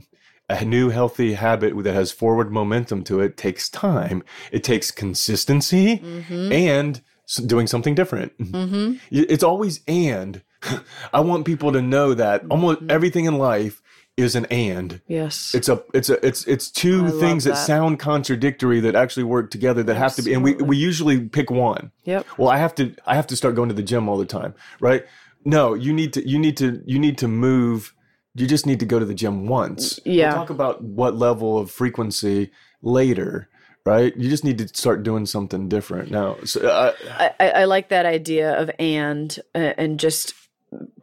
a 0.48 0.64
new 0.64 0.88
healthy 0.88 1.34
habit 1.34 1.74
that 1.82 1.94
has 1.94 2.10
forward 2.10 2.50
momentum 2.50 3.04
to 3.04 3.20
it 3.20 3.36
takes 3.36 3.68
time. 3.68 4.22
It 4.50 4.64
takes 4.64 4.90
consistency 4.90 6.00
and 6.30 7.02
doing 7.44 7.66
something 7.66 7.94
different. 7.94 8.38
Mm-hmm. 8.38 8.94
It's 9.10 9.44
always 9.44 9.80
and. 9.86 10.42
I 11.12 11.20
want 11.20 11.44
people 11.44 11.72
to 11.72 11.82
know 11.82 12.14
that 12.14 12.44
almost 12.50 12.80
everything 12.88 13.24
in 13.24 13.38
life 13.38 13.82
is 14.16 14.34
an 14.34 14.46
and. 14.46 15.00
Yes. 15.06 15.54
It's 15.54 15.68
a 15.68 15.82
it's 15.92 16.08
a 16.08 16.24
it's 16.26 16.44
it's 16.46 16.70
two 16.70 17.06
I 17.06 17.10
things 17.10 17.44
that. 17.44 17.50
that. 17.50 17.66
sound 17.66 17.98
contradictory 17.98 18.80
that 18.80 18.94
actually 18.94 19.24
work 19.24 19.50
together 19.50 19.82
that 19.82 19.96
have 19.96 20.14
to 20.16 20.22
be 20.22 20.32
and 20.32 20.42
we, 20.42 20.54
we 20.54 20.76
usually 20.76 21.20
pick 21.20 21.50
one. 21.50 21.92
yep. 22.04 22.26
Well, 22.38 22.48
I 22.48 22.56
have 22.56 22.74
to 22.76 22.94
I 23.06 23.14
have 23.14 23.26
to 23.28 23.36
start 23.36 23.54
going 23.54 23.68
to 23.68 23.74
the 23.74 23.82
gym 23.82 24.08
all 24.08 24.16
the 24.16 24.26
time, 24.26 24.54
right? 24.80 25.04
No, 25.44 25.74
you 25.74 25.92
need 25.92 26.12
to 26.14 26.26
you 26.26 26.38
need 26.38 26.56
to 26.56 26.82
you 26.86 26.98
need 26.98 27.18
to 27.18 27.28
move 27.28 27.94
you 28.34 28.46
just 28.46 28.66
need 28.66 28.80
to 28.80 28.86
go 28.86 28.98
to 28.98 29.04
the 29.04 29.14
gym 29.14 29.46
once. 29.46 29.98
Yeah. 30.04 30.28
We'll 30.28 30.36
talk 30.40 30.50
about 30.50 30.82
what 30.82 31.16
level 31.16 31.58
of 31.58 31.70
frequency 31.70 32.50
later, 32.82 33.48
right? 33.84 34.14
You 34.16 34.28
just 34.28 34.44
need 34.44 34.58
to 34.58 34.68
start 34.68 35.02
doing 35.02 35.24
something 35.24 35.68
different 35.68 36.10
now. 36.10 36.36
So, 36.44 36.68
uh, 36.68 36.92
I, 37.18 37.30
I, 37.40 37.50
I 37.50 37.64
like 37.64 37.88
that 37.88 38.04
idea 38.04 38.58
of 38.58 38.70
and 38.78 39.38
uh, 39.54 39.72
and 39.78 39.98
just 39.98 40.34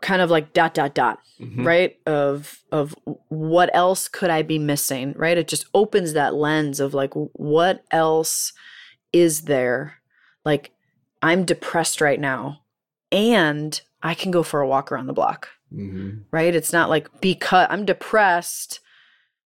kind 0.02 0.22
of 0.22 0.30
like 0.30 0.54
dot 0.54 0.74
dot 0.74 0.94
dot 0.94 1.20
mhm. 1.40 1.66
right 1.66 1.98
of 2.06 2.60
of 2.72 2.96
what 3.30 3.70
else 3.74 4.08
could 4.08 4.30
i 4.30 4.42
be 4.42 4.60
missing 4.60 5.14
right 5.16 5.38
it 5.38 5.48
just 5.48 5.66
opens 5.74 6.14
that 6.14 6.36
lens 6.36 6.80
of 6.80 6.94
like 6.94 7.14
what 7.14 7.84
else 7.92 8.54
is 9.14 9.44
there 9.44 9.96
like 10.44 10.72
i'm 11.22 11.46
depressed 11.46 12.02
right 12.02 12.20
now 12.20 12.60
and 13.12 13.82
i 14.02 14.14
can 14.14 14.32
go 14.32 14.44
for 14.44 14.60
a 14.62 14.68
walk 14.68 14.92
around 14.92 15.08
the 15.08 15.14
block 15.14 15.50
Mhm. 15.74 16.26
right 16.30 16.54
it's 16.54 16.74
not 16.74 16.90
like 16.90 17.10
because 17.22 17.66
i'm 17.70 17.86
depressed 17.86 18.80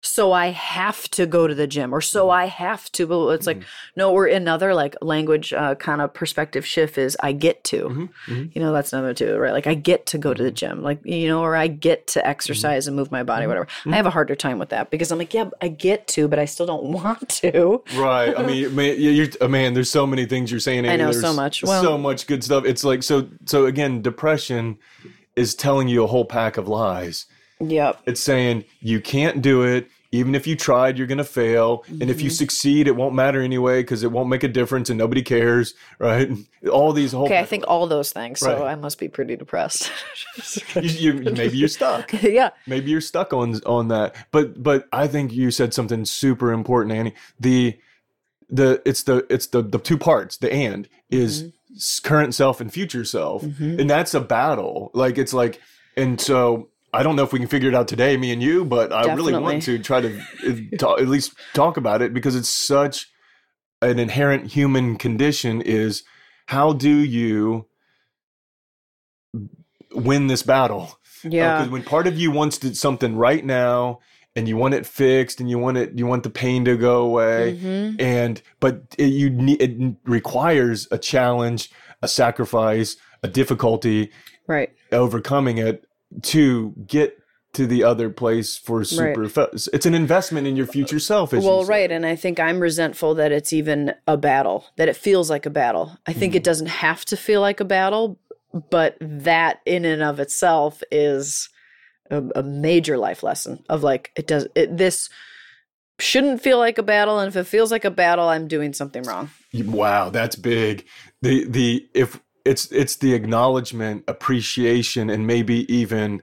so 0.08 0.32
i 0.32 0.48
have 0.48 1.10
to 1.12 1.26
go 1.26 1.48
to 1.48 1.54
the 1.56 1.68
gym 1.68 1.94
or 1.94 2.02
so 2.02 2.30
i 2.30 2.46
have 2.46 2.92
to 2.92 3.06
but 3.08 3.28
it's 3.30 3.46
like 3.48 3.62
no 3.96 4.12
we're 4.12 4.28
another 4.28 4.74
like 4.74 4.96
language 5.02 5.54
uh, 5.54 5.76
kind 5.76 6.02
of 6.02 6.14
perspective 6.14 6.66
shift 6.66 6.98
is 6.98 7.16
i 7.22 7.32
get 7.32 7.64
to 7.64 7.90
Mhm. 7.90 8.10
Mhm. 8.28 8.56
you 8.56 8.62
know 8.62 8.72
that's 8.74 8.94
another 8.94 9.14
too 9.14 9.38
right 9.38 9.52
like 9.54 9.68
i 9.68 9.74
get 9.74 10.06
to 10.08 10.18
go 10.18 10.34
to 10.34 10.42
the 10.44 10.52
gym 10.52 10.82
like 10.82 11.00
you 11.04 11.28
know 11.28 11.42
or 11.42 11.56
i 11.56 11.68
get 11.68 12.08
to 12.08 12.26
exercise 12.26 12.88
and 12.88 12.96
move 12.96 13.12
my 13.12 13.24
body 13.24 13.46
whatever 13.48 13.68
i 13.86 13.96
have 13.96 14.06
a 14.06 14.10
harder 14.10 14.36
time 14.36 14.60
with 14.60 14.70
that 14.70 14.90
because 14.90 15.12
i'm 15.12 15.18
like 15.18 15.34
yeah 15.34 15.50
i 15.62 15.68
get 15.68 16.08
to 16.08 16.28
but 16.28 16.40
i 16.40 16.46
still 16.46 16.66
don't 16.66 16.84
want 17.00 17.30
to 17.30 17.84
Right. 17.96 18.38
I 18.38 18.44
mean, 18.46 18.76
man, 18.76 18.96
you're, 19.00 19.28
uh, 19.42 19.48
man, 19.48 19.74
there's 19.74 19.90
so 19.90 20.06
many 20.08 20.26
things 20.26 20.52
you're 20.52 20.60
saying. 20.60 20.88
I 20.88 20.96
know 20.96 21.06
There's 21.12 21.22
so 21.22 21.34
much. 21.34 21.64
Well- 21.64 21.82
so 21.84 21.98
much 21.98 22.28
good 22.28 22.44
stuff. 22.44 22.66
It's 22.66 22.84
like, 22.84 23.02
so, 23.04 23.28
so 23.46 23.66
again, 23.66 24.02
depression 24.02 24.78
is 25.36 25.56
telling 25.56 25.88
you 25.88 26.04
a 26.04 26.08
whole 26.08 26.26
pack 26.26 26.58
of 26.58 26.68
lies. 26.68 27.26
yep 27.60 28.00
It's 28.06 28.22
saying 28.22 28.64
you 28.82 29.00
can't 29.02 29.42
do 29.42 29.64
it. 29.64 29.90
Even 30.12 30.36
if 30.36 30.48
you 30.48 30.56
tried, 30.56 30.98
you're 30.98 31.08
going 31.08 31.18
to 31.18 31.24
fail. 31.24 31.84
And 31.90 32.04
if 32.10 32.22
you 32.22 32.30
Mm-hmm. 32.30 32.36
succeed, 32.36 32.88
it 32.88 32.96
won't 32.96 33.14
matter 33.16 33.42
anyway 33.42 33.82
because 33.82 34.04
it 34.04 34.12
won't 34.12 34.30
make 34.30 34.44
a 34.44 34.48
difference 34.48 34.90
and 34.90 34.98
nobody 34.98 35.22
cares. 35.22 35.74
Right. 36.00 36.30
All 36.72 36.94
these 36.94 37.12
whole. 37.12 37.26
okay 37.26 37.40
i 37.40 37.46
think 37.46 37.64
all 37.68 37.88
those 37.88 38.12
things 38.12 38.40
so 38.40 38.66
i 38.66 38.76
must 38.76 39.00
be 39.00 39.08
pretty 39.08 39.36
depressed 39.38 39.90
you, 40.76 41.14
you, 41.14 41.14
maybe 41.32 41.58
you're 41.58 41.68
stuck. 41.70 42.12
yeah 42.24 42.50
maybe 42.66 42.92
you're 42.92 43.00
stuck 43.00 43.32
on 43.32 43.62
on 43.66 43.88
that 43.88 44.14
but 44.32 44.62
but 44.62 44.88
i 44.92 45.08
think 45.08 45.32
you 45.32 45.50
said 45.52 45.74
something 45.74 46.04
super 46.04 46.52
important 46.52 46.94
annie 46.94 47.14
the 47.40 47.78
the 48.50 48.82
it's 48.86 49.04
the 49.04 49.26
it's 49.30 49.48
the 49.48 49.62
the 49.62 49.78
two 49.80 49.98
parts 49.98 50.38
the 50.38 50.52
and 50.52 50.90
is 51.10 51.44
Mm-hmm. 51.44 52.08
current 52.08 52.34
self 52.36 52.60
and 52.60 52.74
future 52.74 53.06
self 53.06 53.44
and 53.44 53.90
that's 53.90 54.14
a 54.14 54.20
battle 54.22 54.90
like 54.94 55.18
it's 55.18 55.34
like 55.34 55.62
and 55.96 56.20
so 56.20 56.70
i 56.98 57.04
don't 57.04 57.16
know 57.16 57.24
if 57.24 57.32
we 57.34 57.40
can 57.40 57.48
figure 57.48 57.70
it 57.70 57.76
out 57.76 57.88
today 57.88 58.18
me 58.18 58.32
and 58.32 58.42
you 58.42 58.66
but 58.66 58.92
i 58.92 59.14
really 59.14 59.34
want 59.38 59.62
to 59.64 59.78
try 59.80 60.02
to 60.02 60.20
uh, 60.48 60.94
at 60.96 61.08
least 61.08 61.34
talk 61.54 61.78
about 61.78 62.02
it 62.02 62.14
because 62.14 62.36
it's 62.36 62.50
such 62.50 63.08
an 63.82 64.00
inherent 64.00 64.52
human 64.52 64.98
condition 64.98 65.62
is 65.62 66.04
how 66.48 66.74
do 66.74 66.90
you 66.90 67.68
win 69.92 70.28
this 70.28 70.44
battle? 70.44 70.98
Yeah. 71.24 71.58
because 71.58 71.72
when 71.72 71.84
part 71.84 72.08
of 72.08 72.18
you 72.18 72.32
wants 72.32 72.58
to, 72.60 72.76
something 72.76 73.16
right 73.16 73.44
now 73.44 74.00
and 74.36 74.48
you 74.48 74.56
want 74.56 74.76
it 74.76 74.86
fixed 74.86 75.40
and 75.40 75.50
you 75.50 75.58
want 75.58 75.78
it 75.78 75.98
you 75.98 76.06
want 76.06 76.22
the 76.24 76.30
pain 76.30 76.64
to 76.66 76.78
go 76.78 77.02
away 77.02 77.60
Mhm. 77.60 78.00
and 78.00 78.42
but 78.60 78.84
it, 78.98 79.06
you 79.08 79.30
need 79.32 79.60
it 79.62 79.96
requires 80.06 80.88
a 80.92 80.98
challenge 81.00 81.72
a 82.04 82.08
sacrifice 82.08 82.98
a 83.24 83.28
difficulty 83.28 84.12
right. 84.46 84.72
overcoming 84.92 85.58
it 85.58 85.87
to 86.24 86.74
get 86.88 87.18
to 87.54 87.66
the 87.66 87.84
other 87.84 88.10
place 88.10 88.58
for 88.58 88.84
super 88.84 89.28
fe- 89.28 89.48
it's 89.74 89.86
an 89.86 89.94
investment 89.96 90.46
in 90.48 90.56
your 90.56 90.68
future 90.68 91.00
self 91.00 91.34
well 91.34 91.66
right 91.66 91.92
and 91.92 92.06
i 92.06 92.16
think 92.16 92.40
i'm 92.40 92.60
resentful 92.60 93.16
that 93.16 93.32
it's 93.32 93.52
even 93.52 93.94
a 94.06 94.16
battle 94.18 94.66
that 94.78 94.88
it 94.90 94.96
feels 94.96 95.30
like 95.30 95.46
a 95.46 95.50
battle 95.50 95.98
i 96.06 96.14
think 96.14 96.34
Mm. 96.34 96.38
it 96.38 96.44
doesn't 96.44 96.68
have 96.68 97.04
to 97.06 97.18
feel 97.18 97.42
like 97.42 97.60
a 97.60 97.66
battle 97.66 98.20
but 98.70 98.96
that 99.02 99.60
in 99.66 99.86
and 99.86 100.04
of 100.04 100.20
itself 100.20 100.84
is 100.92 101.50
a, 102.12 102.22
a 102.36 102.44
major 102.44 102.98
life 102.98 103.24
lesson 103.24 103.64
of 103.70 103.82
like 103.84 104.12
it 104.16 104.28
does 104.28 104.48
it, 104.56 104.78
this 104.78 105.10
shouldn't 106.00 106.42
feel 106.42 106.60
like 106.60 106.78
a 106.78 106.84
battle 106.84 107.20
and 107.20 107.28
if 107.28 107.36
it 107.36 107.46
feels 107.46 107.72
like 107.72 107.86
a 107.86 107.92
battle 107.92 108.28
i'm 108.30 108.48
doing 108.48 108.72
something 108.74 109.02
wrong 109.04 109.30
Wow, 109.54 110.10
that's 110.12 110.36
big. 110.36 110.86
The 111.24 111.46
the 111.48 111.88
if 111.96 112.20
it's 112.48 112.72
it's 112.72 112.96
the 112.98 113.14
acknowledgement, 113.14 114.04
appreciation, 114.08 115.10
and 115.10 115.28
maybe 115.28 115.72
even 115.74 116.22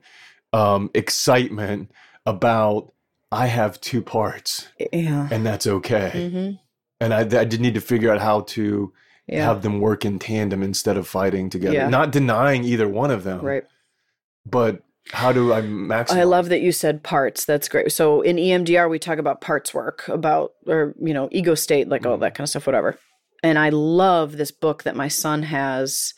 um, 0.52 0.90
excitement 0.95 1.90
about 2.26 2.93
I 3.31 3.47
have 3.47 3.81
two 3.81 4.02
parts, 4.02 4.69
yeah 4.93 5.28
and 5.31 5.45
that's 5.45 5.66
okay. 5.66 6.31
hmm 6.31 6.50
And 7.00 7.12
I, 7.14 7.21
I 7.21 7.45
did 7.45 7.61
need 7.61 7.75
to 7.75 7.81
figure 7.81 8.12
out 8.12 8.21
how 8.21 8.40
to 8.40 8.93
yeah 9.26 9.45
have 9.45 9.62
them 9.62 9.81
work 9.81 10.04
in 10.04 10.19
tandem 10.19 10.62
instead 10.62 10.97
of 10.97 11.07
fighting 11.07 11.50
together. 11.50 11.75
Yeah. 11.75 11.88
Not 11.88 12.11
denying 12.11 12.64
either 12.64 12.88
one 12.88 13.11
of 13.11 13.25
them, 13.25 13.40
right 13.40 13.64
but 14.47 14.83
how 15.12 15.33
do 15.33 15.52
I 15.52 15.61
maximize? 15.61 16.16
I 16.16 16.25
love 16.25 16.49
that 16.49 16.61
you 16.61 16.73
said 16.73 17.02
parts. 17.02 17.45
That's 17.45 17.69
great. 17.69 17.93
So 17.93 18.23
in 18.23 18.37
EMDR, 18.37 18.88
we 18.88 18.99
talk 18.99 19.19
about 19.19 19.40
parts 19.40 19.75
work, 19.75 20.09
about 20.09 20.52
or 20.66 20.95
you 21.00 21.12
know 21.12 21.28
ego 21.31 21.54
state, 21.54 21.88
like 21.88 22.07
all 22.07 22.16
that 22.19 22.35
kind 22.35 22.45
of 22.45 22.50
stuff, 22.50 22.66
whatever. 22.66 22.99
And 23.45 23.59
I 23.59 23.69
love 23.69 24.39
this 24.39 24.51
book 24.51 24.85
that 24.85 24.97
my 24.97 25.07
son 25.07 25.43
has. 25.43 26.15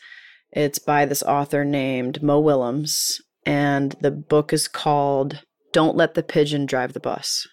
It's 0.53 0.79
by 0.79 1.05
this 1.05 1.21
author 1.23 1.65
named 1.65 2.23
Mo 2.23 2.39
Willems, 2.39 3.19
and 3.45 3.97
the 3.99 4.11
book 4.11 4.53
is 4.53 4.69
called 4.69 5.43
"Don't 5.73 5.97
Let 5.97 6.13
the 6.13 6.23
Pigeon 6.23 6.65
Drive 6.65 6.93
the 6.93 7.01
Bus." 7.01 7.45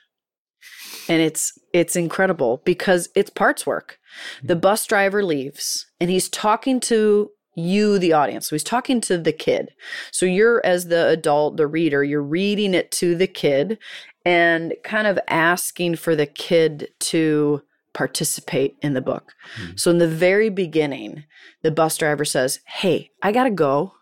And 1.08 1.20
it's 1.20 1.52
it's 1.72 1.96
incredible 1.96 2.62
because 2.64 3.08
it's 3.16 3.30
parts 3.30 3.66
work. 3.66 3.98
Hmm. 4.40 4.46
The 4.46 4.56
bus 4.56 4.86
driver 4.86 5.24
leaves, 5.24 5.84
and 6.00 6.08
he's 6.08 6.28
talking 6.28 6.78
to 6.80 7.30
you, 7.56 7.98
the 7.98 8.12
audience. 8.12 8.48
So 8.48 8.54
he's 8.54 8.62
talking 8.62 9.00
to 9.02 9.18
the 9.18 9.32
kid. 9.32 9.70
So 10.12 10.24
you're, 10.24 10.64
as 10.64 10.86
the 10.86 11.08
adult, 11.08 11.56
the 11.56 11.66
reader, 11.66 12.04
you're 12.04 12.22
reading 12.22 12.74
it 12.74 12.92
to 12.92 13.16
the 13.16 13.26
kid 13.26 13.78
and 14.24 14.74
kind 14.84 15.08
of 15.08 15.18
asking 15.28 15.96
for 15.96 16.14
the 16.14 16.26
kid 16.26 16.90
to 17.00 17.62
participate 17.94 18.76
in 18.82 18.92
the 18.92 19.00
book. 19.00 19.32
Mm-hmm. 19.56 19.76
So 19.76 19.90
in 19.90 19.98
the 19.98 20.08
very 20.08 20.50
beginning, 20.50 21.24
the 21.62 21.70
bus 21.70 21.96
driver 21.96 22.24
says, 22.24 22.60
Hey, 22.66 23.10
I 23.22 23.32
gotta 23.32 23.50
go. 23.50 23.94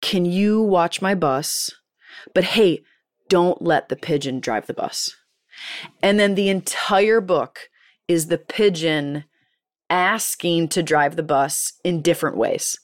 Can 0.00 0.24
you 0.24 0.62
watch 0.62 1.02
my 1.02 1.14
bus? 1.14 1.70
But 2.34 2.44
hey, 2.44 2.82
don't 3.28 3.62
let 3.62 3.88
the 3.88 3.96
pigeon 3.96 4.40
drive 4.40 4.66
the 4.66 4.74
bus. 4.74 5.16
And 6.02 6.20
then 6.20 6.34
the 6.34 6.48
entire 6.48 7.20
book 7.20 7.70
is 8.06 8.26
the 8.26 8.38
pigeon 8.38 9.24
asking 9.88 10.68
to 10.68 10.82
drive 10.82 11.16
the 11.16 11.22
bus 11.22 11.72
in 11.84 12.02
different 12.02 12.36
ways. 12.36 12.78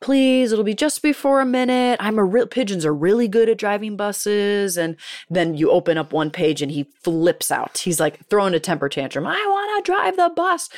Please, 0.00 0.52
it'll 0.52 0.64
be 0.64 0.74
just 0.74 1.02
before 1.02 1.40
a 1.40 1.46
minute. 1.46 1.98
I'm 2.00 2.18
a 2.18 2.24
real 2.24 2.46
pigeons 2.46 2.84
are 2.86 2.94
really 2.94 3.28
good 3.28 3.48
at 3.48 3.58
driving 3.58 3.96
buses. 3.96 4.76
And 4.76 4.96
then 5.28 5.54
you 5.54 5.70
open 5.70 5.98
up 5.98 6.12
one 6.12 6.30
page 6.30 6.62
and 6.62 6.70
he 6.72 6.84
flips 7.02 7.50
out. 7.50 7.78
He's 7.78 8.00
like 8.00 8.26
throwing 8.28 8.54
a 8.54 8.60
temper 8.60 8.88
tantrum. 8.88 9.26
I 9.26 9.34
want 9.34 9.84
to 9.84 9.90
drive 9.92 10.16
the 10.16 10.32
bus. 10.34 10.68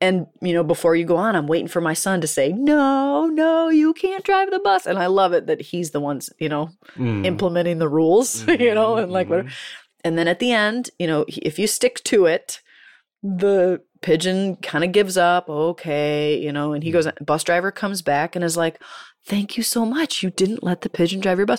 And 0.00 0.26
you 0.40 0.52
know, 0.52 0.62
before 0.64 0.94
you 0.96 1.04
go 1.04 1.16
on, 1.16 1.34
I'm 1.36 1.46
waiting 1.46 1.68
for 1.68 1.80
my 1.80 1.94
son 1.94 2.20
to 2.20 2.26
say, 2.26 2.52
No, 2.52 3.26
no, 3.26 3.68
you 3.68 3.92
can't 3.94 4.24
drive 4.24 4.50
the 4.50 4.60
bus. 4.60 4.86
And 4.86 4.98
I 4.98 5.06
love 5.06 5.32
it 5.32 5.46
that 5.46 5.60
he's 5.60 5.90
the 5.90 6.00
ones, 6.00 6.30
you 6.38 6.48
know, 6.48 6.70
Mm. 6.96 7.24
implementing 7.26 7.78
the 7.78 7.88
rules, 7.88 8.46
you 8.48 8.74
know, 8.74 8.96
and 8.96 9.12
like 9.12 9.28
whatever. 9.28 9.48
And 10.04 10.16
then 10.18 10.28
at 10.28 10.38
the 10.38 10.52
end, 10.52 10.90
you 10.98 11.06
know, 11.06 11.24
if 11.28 11.58
you 11.58 11.66
stick 11.66 12.02
to 12.04 12.26
it, 12.26 12.60
the 13.22 13.80
pigeon 14.00 14.56
kind 14.56 14.84
of 14.84 14.92
gives 14.92 15.16
up. 15.16 15.48
Okay, 15.48 16.38
you 16.38 16.52
know, 16.52 16.72
and 16.72 16.82
he 16.82 16.90
goes, 16.90 17.06
bus 17.20 17.44
driver 17.44 17.70
comes 17.70 18.02
back 18.02 18.34
and 18.36 18.44
is 18.44 18.56
like, 18.56 18.80
Thank 19.26 19.56
you 19.58 19.62
so 19.62 19.84
much. 19.84 20.22
You 20.22 20.30
didn't 20.30 20.62
let 20.62 20.80
the 20.80 20.88
pigeon 20.88 21.20
drive 21.20 21.38
your 21.38 21.46
bus. 21.46 21.58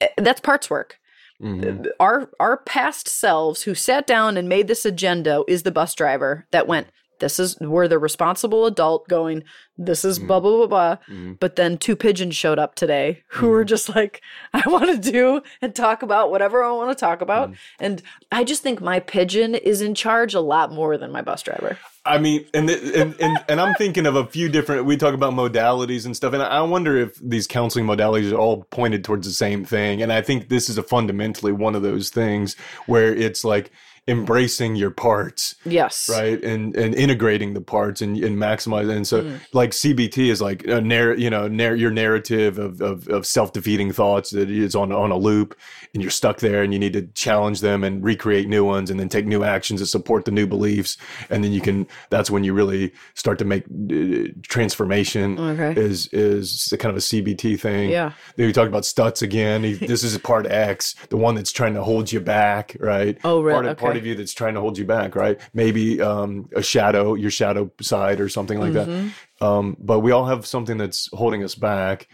Eh, 0.00 0.08
That's 0.18 0.40
parts 0.40 0.68
work. 0.68 0.98
Mhm. 1.42 1.86
Our 2.00 2.30
our 2.40 2.56
past 2.58 3.08
selves 3.08 3.62
who 3.62 3.74
sat 3.74 4.06
down 4.06 4.36
and 4.36 4.48
made 4.48 4.66
this 4.68 4.84
agenda 4.84 5.42
is 5.48 5.62
the 5.62 5.70
bus 5.70 5.94
driver 5.94 6.46
that 6.50 6.66
went, 6.66 6.88
This 7.18 7.38
is 7.38 7.58
we're 7.60 7.88
the 7.88 7.98
responsible 7.98 8.66
adult 8.66 9.08
going, 9.08 9.44
This 9.76 10.04
is 10.04 10.18
blah 10.18 10.40
mm. 10.40 10.42
blah 10.42 10.56
blah 10.56 10.66
blah. 10.66 10.96
Mhm. 11.08 11.38
But 11.38 11.56
then 11.56 11.78
two 11.78 11.96
pigeons 11.96 12.36
showed 12.36 12.58
up 12.58 12.74
today 12.74 13.22
who 13.28 13.48
were 13.48 13.60
mm-hmm. 13.60 13.68
just 13.68 13.94
like, 13.94 14.20
I 14.52 14.62
want 14.66 15.02
to 15.02 15.10
do 15.10 15.42
and 15.60 15.74
talk 15.74 16.02
about 16.02 16.30
whatever 16.30 16.62
I 16.62 16.72
want 16.72 16.96
to 16.96 17.00
talk 17.00 17.20
about. 17.20 17.50
Mm. 17.50 17.56
And 17.80 18.02
I 18.32 18.44
just 18.44 18.62
think 18.62 18.80
my 18.80 19.00
pigeon 19.00 19.54
is 19.54 19.80
in 19.80 19.94
charge 19.94 20.34
a 20.34 20.40
lot 20.40 20.72
more 20.72 20.96
than 20.96 21.12
my 21.12 21.22
bus 21.22 21.42
driver. 21.42 21.78
I 22.08 22.18
mean, 22.18 22.46
and, 22.54 22.70
and 22.70 23.14
and 23.20 23.44
and 23.48 23.60
I'm 23.60 23.74
thinking 23.74 24.06
of 24.06 24.16
a 24.16 24.26
few 24.26 24.48
different. 24.48 24.86
We 24.86 24.96
talk 24.96 25.14
about 25.14 25.34
modalities 25.34 26.06
and 26.06 26.16
stuff, 26.16 26.32
and 26.32 26.42
I 26.42 26.62
wonder 26.62 26.96
if 26.96 27.16
these 27.16 27.46
counseling 27.46 27.84
modalities 27.84 28.32
are 28.32 28.36
all 28.36 28.64
pointed 28.70 29.04
towards 29.04 29.26
the 29.26 29.32
same 29.32 29.64
thing. 29.64 30.02
And 30.02 30.12
I 30.12 30.22
think 30.22 30.48
this 30.48 30.70
is 30.70 30.78
a 30.78 30.82
fundamentally 30.82 31.52
one 31.52 31.74
of 31.74 31.82
those 31.82 32.08
things 32.08 32.56
where 32.86 33.14
it's 33.14 33.44
like 33.44 33.70
embracing 34.08 34.74
your 34.74 34.90
parts 34.90 35.54
Yes. 35.64 36.08
right 36.10 36.42
and 36.42 36.74
and 36.76 36.94
integrating 36.94 37.54
the 37.54 37.60
parts 37.60 38.00
and, 38.00 38.16
and 38.16 38.36
maximizing 38.38 38.96
and 38.96 39.06
so 39.06 39.22
Mm. 39.22 39.40
like 39.52 39.70
cbt 39.70 40.30
is 40.30 40.40
like 40.40 40.66
a 40.66 40.80
narr- 40.80 41.14
you 41.16 41.28
know 41.28 41.46
narr- 41.46 41.76
your 41.76 41.90
narrative 41.90 42.58
of, 42.58 42.80
of, 42.80 43.06
of 43.08 43.26
self-defeating 43.26 43.92
thoughts 43.92 44.30
that 44.30 44.50
is 44.50 44.74
on 44.74 44.92
on 44.92 45.10
a 45.10 45.16
loop 45.16 45.54
and 45.98 46.02
you're 46.04 46.12
stuck 46.12 46.38
there 46.38 46.62
and 46.62 46.72
you 46.72 46.78
need 46.78 46.92
to 46.92 47.02
challenge 47.14 47.60
them 47.60 47.82
and 47.82 48.04
recreate 48.04 48.46
new 48.48 48.64
ones 48.64 48.88
and 48.88 49.00
then 49.00 49.08
take 49.08 49.26
new 49.26 49.42
actions 49.42 49.80
to 49.80 49.86
support 49.86 50.24
the 50.24 50.30
new 50.30 50.46
beliefs 50.46 50.96
and 51.28 51.42
then 51.42 51.50
you 51.52 51.60
can 51.60 51.88
that's 52.08 52.30
when 52.30 52.44
you 52.44 52.54
really 52.54 52.92
start 53.14 53.36
to 53.38 53.44
make 53.44 53.64
uh, 53.64 54.28
transformation 54.42 55.38
Okay. 55.38 55.80
is 55.80 56.06
is 56.12 56.72
kind 56.78 56.90
of 56.90 56.96
a 56.96 57.00
cbt 57.00 57.58
thing 57.58 57.90
Yeah. 57.90 58.12
then 58.36 58.46
we 58.46 58.52
talked 58.52 58.68
about 58.68 58.84
Stutz 58.84 59.22
again. 59.22 59.64
He, 59.64 59.72
this 59.74 60.04
is 60.04 60.16
part 60.18 60.46
X, 60.46 60.94
the 61.10 61.16
one 61.16 61.34
that's 61.34 61.50
trying 61.52 61.74
to 61.74 61.82
hold 61.82 62.12
you 62.12 62.20
back, 62.20 62.76
right? 62.80 63.18
Oh, 63.24 63.42
right, 63.42 63.52
Part 63.54 63.66
of, 63.66 63.76
part 63.78 63.96
of 63.96 64.06
you 64.06 64.14
that's 64.14 64.32
trying 64.32 64.54
to 64.54 64.60
hold 64.60 64.78
you 64.78 64.84
back, 64.84 65.16
right? 65.16 65.40
Maybe 65.54 66.00
um, 66.00 66.48
a 66.54 66.62
shadow, 66.62 67.14
your 67.14 67.30
shadow 67.30 67.70
side, 67.80 68.20
or 68.20 68.28
something 68.28 68.58
like 68.60 68.72
Mhm. 68.72 69.10
that. 69.40 69.46
Um, 69.46 69.76
but 69.80 70.00
we 70.00 70.10
all 70.12 70.26
have 70.26 70.46
something 70.46 70.76
that's 70.78 71.08
holding 71.12 71.42
us 71.44 71.54
back, 71.54 72.08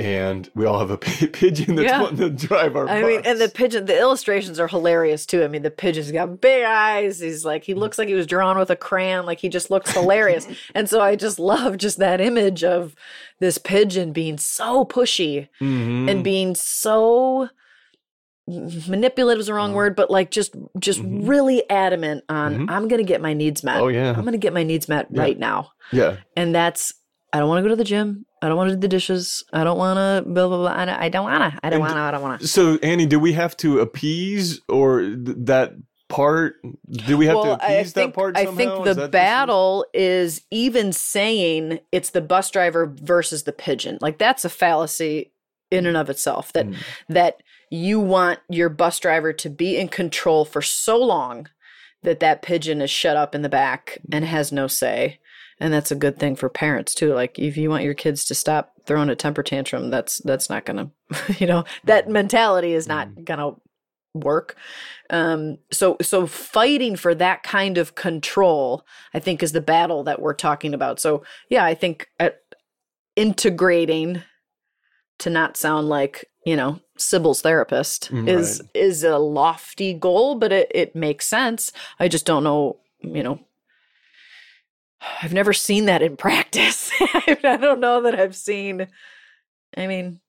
and 0.00 0.50
we 0.54 0.64
all 0.64 0.78
have 0.78 0.90
a 0.90 0.96
pigeon 0.98 1.76
that's 1.76 1.88
Yeah. 1.88 2.00
wanting 2.02 2.16
to 2.18 2.30
drive 2.46 2.74
our. 2.74 2.88
I 2.88 3.02
mean, 3.02 3.20
and 3.24 3.38
the 3.40 3.48
pigeon, 3.48 3.84
the 3.84 3.98
illustrations 3.98 4.58
are 4.58 4.66
hilarious 4.66 5.26
too. 5.26 5.44
I 5.44 5.48
mean, 5.48 5.62
the 5.62 5.70
pigeon's 5.70 6.10
got 6.10 6.40
big 6.40 6.64
eyes. 6.64 7.20
He's 7.20 7.44
like, 7.44 7.64
he 7.64 7.74
looks 7.74 7.98
like 7.98 8.08
he 8.08 8.14
was 8.14 8.26
drawn 8.26 8.58
with 8.58 8.70
a 8.70 8.76
crayon. 8.76 9.26
Like 9.26 9.38
he 9.40 9.48
just 9.48 9.70
looks 9.70 9.90
hilarious. 9.92 10.48
and 10.74 10.88
so 10.88 11.00
I 11.00 11.16
just 11.16 11.38
love 11.38 11.76
just 11.76 11.98
that 11.98 12.20
image 12.20 12.64
of 12.64 12.94
this 13.38 13.58
pigeon 13.58 14.12
being 14.12 14.38
so 14.38 14.84
pushy 14.84 15.48
Mhm. 15.60 16.10
and 16.10 16.24
being 16.24 16.54
so 16.54 17.48
manipulative 18.88 19.40
is 19.40 19.46
the 19.46 19.54
wrong 19.54 19.74
word, 19.74 19.94
but 19.94 20.10
like 20.10 20.30
just 20.30 20.54
just 20.78 21.00
Mhm. 21.00 21.28
really 21.28 21.68
adamant 21.70 22.24
on 22.28 22.66
Mhm. 22.66 22.70
I'm 22.70 22.88
gonna 22.88 23.04
get 23.04 23.20
my 23.20 23.32
needs 23.32 23.62
met. 23.62 23.80
oh 23.80 23.88
yeah, 23.88 24.10
I'm 24.16 24.24
gonna 24.24 24.38
get 24.38 24.52
my 24.52 24.62
needs 24.64 24.88
met 24.88 25.06
Yeah. 25.10 25.20
right 25.20 25.38
now. 25.38 25.70
yeah. 25.92 26.16
And 26.36 26.54
that's 26.54 26.92
I 27.32 27.38
don't 27.38 27.48
want 27.48 27.58
to 27.58 27.62
go 27.62 27.68
to 27.68 27.76
the 27.76 27.84
gym. 27.84 28.26
I 28.42 28.48
don't 28.48 28.56
want 28.56 28.70
to 28.70 28.76
do 28.76 28.80
the 28.80 28.88
dishes. 28.88 29.44
I 29.52 29.64
don't 29.64 29.76
want 29.78 29.96
to 29.98 30.28
blah 30.30 30.48
blah 30.48 30.56
blah. 30.58 30.70
I 30.72 31.08
don't- 31.08 31.24
want 31.24 31.52
to. 31.52 31.60
I 31.62 31.70
don't 31.70 31.80
want 31.80 31.92
to. 31.92 31.98
I 31.98 32.10
don't 32.10 32.22
want 32.22 32.40
to. 32.40 32.48
So 32.48 32.78
Annie, 32.82 33.06
do 33.06 33.18
we 33.20 33.32
have 33.34 33.56
to 33.58 33.80
appease 33.80 34.60
or 34.68 35.00
th- 35.02 35.36
that 35.40 35.72
part? 36.08 36.56
Do 36.90 37.16
we 37.18 37.26
have 37.26 37.42
to 37.42 37.52
appease 37.52 37.68
I 37.70 37.82
that 37.82 37.90
think, 37.94 38.14
part? 38.14 38.36
I 38.36 38.46
think 38.46 38.84
the 38.84 38.94
that 38.94 39.10
battle 39.10 39.84
is 39.92 40.42
even 40.50 40.92
saying 40.92 41.80
it's 41.92 42.10
the 42.10 42.20
bus 42.22 42.50
driver 42.50 42.86
versus 43.02 43.42
the 43.44 43.52
pigeon. 43.52 43.98
Like 44.00 44.18
that's 44.18 44.44
a 44.44 44.48
fallacy 44.50 45.32
in 45.70 45.86
and 45.86 45.96
of 45.96 46.08
itself. 46.10 46.52
That 46.54 46.66
Mm. 46.66 46.76
that 47.10 47.42
you 47.70 48.00
want 48.00 48.40
your 48.48 48.68
bus 48.68 48.98
driver 48.98 49.32
to 49.34 49.48
be 49.50 49.76
in 49.76 49.88
control 49.88 50.44
for 50.44 50.60
so 50.62 50.96
long 50.98 51.48
that 52.02 52.18
that 52.20 52.42
pigeon 52.42 52.80
is 52.82 52.90
shut 52.90 53.16
up 53.16 53.34
in 53.34 53.42
the 53.42 53.48
back 53.48 53.98
and 54.10 54.24
has 54.24 54.50
no 54.50 54.66
say. 54.66 55.20
And 55.60 55.72
that's 55.72 55.90
a 55.90 55.96
good 55.96 56.18
thing 56.18 56.36
for 56.36 56.48
parents 56.48 56.94
too. 56.94 57.12
Like 57.12 57.38
if 57.38 57.56
you 57.56 57.68
want 57.68 57.84
your 57.84 57.94
kids 57.94 58.24
to 58.26 58.34
stop 58.34 58.72
throwing 58.86 59.10
a 59.10 59.16
temper 59.16 59.42
tantrum, 59.42 59.90
that's 59.90 60.18
that's 60.18 60.48
not 60.48 60.64
gonna, 60.64 60.90
you 61.38 61.46
know, 61.46 61.64
that 61.84 62.08
mentality 62.08 62.72
is 62.72 62.88
not 62.88 63.24
gonna 63.24 63.52
work. 64.14 64.56
Um, 65.10 65.58
so 65.70 65.96
so 66.00 66.26
fighting 66.26 66.96
for 66.96 67.14
that 67.14 67.42
kind 67.42 67.78
of 67.78 67.94
control, 67.94 68.84
I 69.14 69.20
think, 69.20 69.42
is 69.42 69.52
the 69.52 69.60
battle 69.60 70.04
that 70.04 70.20
we're 70.20 70.34
talking 70.34 70.74
about. 70.74 71.00
So 71.00 71.22
yeah, 71.48 71.64
I 71.64 71.74
think 71.74 72.08
uh, 72.18 72.30
integrating 73.16 74.22
to 75.18 75.30
not 75.30 75.56
sound 75.56 75.88
like 75.88 76.24
you 76.46 76.56
know 76.56 76.80
Sybil's 76.96 77.42
therapist 77.42 78.10
Mm, 78.10 78.28
is 78.28 78.62
is 78.74 79.04
a 79.04 79.18
lofty 79.18 79.92
goal, 79.92 80.36
but 80.36 80.52
it 80.52 80.70
it 80.74 80.96
makes 80.96 81.26
sense. 81.26 81.72
I 81.98 82.08
just 82.08 82.26
don't 82.26 82.44
know, 82.44 82.78
you 83.00 83.22
know. 83.22 83.40
I've 85.22 85.32
never 85.32 85.52
seen 85.52 85.86
that 85.86 86.02
in 86.02 86.16
practice. 86.26 86.90
I 87.00 87.58
don't 87.60 87.80
know 87.80 88.02
that 88.02 88.18
I've 88.18 88.36
seen. 88.36 88.88
I 89.76 89.86
mean, 89.86 90.20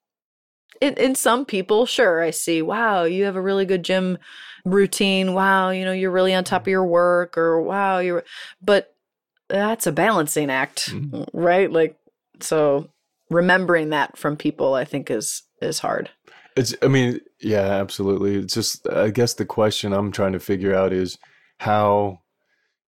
in 0.80 0.94
in 0.96 1.16
some 1.16 1.46
people, 1.46 1.86
sure, 1.86 2.22
I 2.22 2.32
see. 2.32 2.62
Wow, 2.62 3.04
you 3.04 3.26
have 3.26 3.36
a 3.36 3.42
really 3.42 3.66
good 3.66 3.84
gym 3.84 4.18
routine. 4.66 5.34
Wow, 5.34 5.70
you 5.72 5.86
know, 5.86 5.92
you're 5.92 6.12
really 6.12 6.34
on 6.34 6.44
top 6.44 6.64
of 6.64 6.68
your 6.68 6.86
work, 6.86 7.38
or 7.38 7.62
wow, 7.62 8.00
you're. 8.00 8.24
But 8.62 8.94
that's 9.50 9.86
a 9.88 9.92
balancing 9.92 10.50
act, 10.50 10.92
Mhm. 10.92 11.28
right? 11.34 11.70
Like, 11.72 11.98
so 12.40 12.90
remembering 13.30 13.90
that 13.90 14.18
from 14.18 14.38
people, 14.38 14.74
I 14.74 14.86
think, 14.86 15.12
is 15.12 15.44
is 15.62 15.80
hard. 15.80 16.10
It's, 16.58 16.74
I 16.82 16.88
mean, 16.88 17.20
yeah, 17.40 17.62
absolutely. 17.62 18.36
It's 18.36 18.54
just, 18.54 18.86
I 18.90 19.10
guess 19.10 19.34
the 19.36 19.46
question 19.46 19.94
I'm 19.94 20.12
trying 20.12 20.34
to 20.34 20.40
figure 20.40 20.76
out 20.76 20.92
is 20.92 21.18
how, 21.60 22.21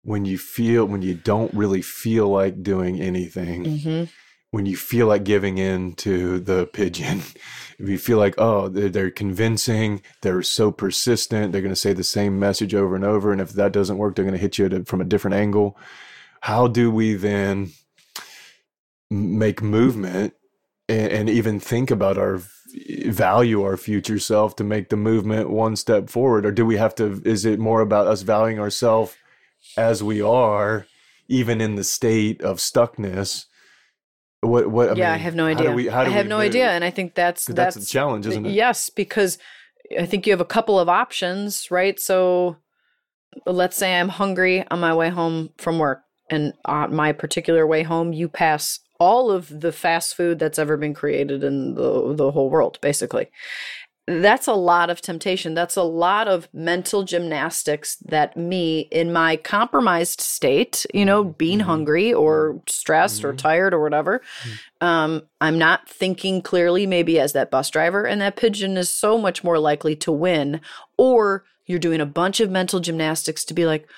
when 0.03 0.25
you 0.25 0.39
feel, 0.39 0.85
when 0.87 1.03
you 1.03 1.15
don't 1.15 1.53
really 1.55 1.83
feel 1.83 2.29
like 2.29 2.63
doing 2.63 3.01
anything, 3.01 3.65
Mm-hmm. 3.65 4.05
when 4.51 4.67
you 4.67 4.77
feel 4.77 5.07
like 5.07 5.25
giving 5.25 5.59
in 5.59 5.93
to 5.95 6.41
the 6.41 6.67
pigeon, 6.67 7.19
if 7.79 7.89
you 7.89 7.99
feel 7.99 8.19
like, 8.19 8.35
oh, 8.39 8.69
they're, 8.69 8.89
they're 8.89 9.11
convincing, 9.11 10.03
they're 10.23 10.43
so 10.43 10.71
persistent, 10.71 11.53
they're 11.53 11.63
going 11.63 11.73
to 11.73 11.77
say 11.77 11.93
the 11.93 12.03
same 12.05 12.39
message 12.39 12.75
over 12.75 12.95
and 12.97 13.05
over. 13.05 13.33
And 13.33 13.41
if 13.41 13.51
that 13.53 13.73
doesn't 13.73 13.99
work, 13.99 14.17
they're 14.17 14.25
going 14.25 14.35
to 14.35 14.41
hit 14.41 14.59
you 14.59 14.85
from 14.85 15.01
a 15.01 15.05
different 15.05 15.37
angle. 15.37 15.77
How 16.41 16.67
do 16.67 16.91
we 16.91 17.15
then 17.15 17.73
make 19.11 19.61
movement 19.63 20.35
and, 20.89 21.13
and 21.13 21.31
even 21.31 21.61
think 21.61 21.91
about 21.91 22.17
our 22.17 22.41
value 23.07 23.63
our 23.63 23.77
future 23.77 24.19
self 24.19 24.55
to 24.57 24.65
make 24.65 24.89
the 24.89 24.97
movement 24.97 25.51
one 25.51 25.77
step 25.77 26.09
forward? 26.09 26.47
Or 26.47 26.53
do 26.53 26.65
we 26.65 26.77
have 26.77 26.95
to, 26.97 27.21
is 27.25 27.45
it 27.45 27.59
more 27.59 27.81
about 27.81 28.07
us 28.07 28.23
valuing 28.23 28.59
ourselves 28.59 29.15
as 29.77 30.03
we 30.03 30.21
are, 30.21 30.87
even 31.29 31.61
in 31.61 31.77
the 31.77 31.85
state 31.85 32.43
of 32.43 32.59
stuckness? 32.59 33.47
What, 34.43 34.71
what, 34.71 34.91
I 34.91 34.95
yeah, 34.95 35.13
I 35.13 35.17
have 35.19 35.35
no 35.35 35.47
how 35.49 35.55
do 35.55 35.65
idea. 35.65 35.75
we- 35.75 35.91
I 35.91 36.09
have 36.09 36.27
no 36.27 36.39
move? 36.39 36.47
idea, 36.47 36.71
and 36.71 36.83
I 36.83 36.91
think 36.91 37.15
that's 37.15 37.45
that's, 37.45 37.75
that's 37.75 37.87
the 37.87 37.93
challenge, 37.93 38.27
isn't 38.27 38.47
it? 38.47 38.53
Yes, 38.53 38.89
because 38.89 39.39
I 39.99 40.07
think 40.07 40.27
you 40.27 40.33
have 40.33 40.41
a 40.41 40.47
couple 40.47 40.79
of 40.79 40.89
options, 40.89 41.71
right? 41.71 42.01
So 42.01 42.57
let's 43.47 43.77
say 43.77 43.99
I'm 43.99 44.09
hungry 44.09 44.65
on 44.71 44.81
my 44.81 44.95
way 44.95 45.11
home 45.11 45.51
from 45.59 45.79
work, 45.79 46.03
and 46.31 46.55
on 46.65 46.95
my 46.95 47.13
particular 47.13 47.67
way 47.67 47.83
home, 47.83 48.13
you 48.13 48.29
pass 48.29 48.81
all 48.99 49.31
of 49.31 49.61
the 49.61 49.73
fast 49.73 50.15
food 50.15 50.39
that's 50.39 50.59
ever 50.59 50.77
been 50.77 50.95
created 50.95 51.45
in 51.45 51.75
the 51.75 52.15
the 52.15 52.31
whole 52.31 52.49
world, 52.51 52.79
basically. 52.81 53.29
That's 54.11 54.49
a 54.49 54.55
lot 54.55 54.91
of 54.91 55.01
temptation. 55.01 55.55
That's 55.55 55.77
a 55.77 55.85
lot 55.85 56.27
of 56.27 56.49
mental 56.53 57.05
gymnastics 57.05 57.97
that 58.07 58.37
me, 58.37 58.81
in 58.91 59.13
my 59.13 59.37
compromised 59.37 60.21
state, 60.21 60.85
you 60.93 61.05
know, 61.05 61.23
being 61.23 61.61
Mhm. 61.61 61.65
hungry 61.65 62.13
or 62.13 62.61
stressed 62.69 63.25
or 63.25 63.33
Mhm. 63.33 63.39
tired 63.39 63.73
or 63.73 63.81
whatever, 63.81 64.21
um, 64.81 65.23
I'm 65.41 65.59
not 65.59 65.89
thinking 65.89 66.43
clearly, 66.43 66.87
maybe 66.87 67.21
as 67.21 67.33
that 67.35 67.53
bus 67.53 67.71
driver, 67.71 68.05
and 68.05 68.21
that 68.21 68.35
pigeon 68.35 68.77
is 68.77 68.91
so 68.91 69.17
much 69.17 69.45
more 69.45 69.61
likely 69.61 69.95
to 69.97 70.11
win. 70.11 70.61
Or 70.99 71.45
you're 71.67 71.79
doing 71.79 72.01
a 72.01 72.07
bunch 72.07 72.41
of 72.41 72.51
mental 72.51 72.81
gymnastics 72.81 73.45
to 73.45 73.55
be 73.55 73.65
like, 73.65 73.89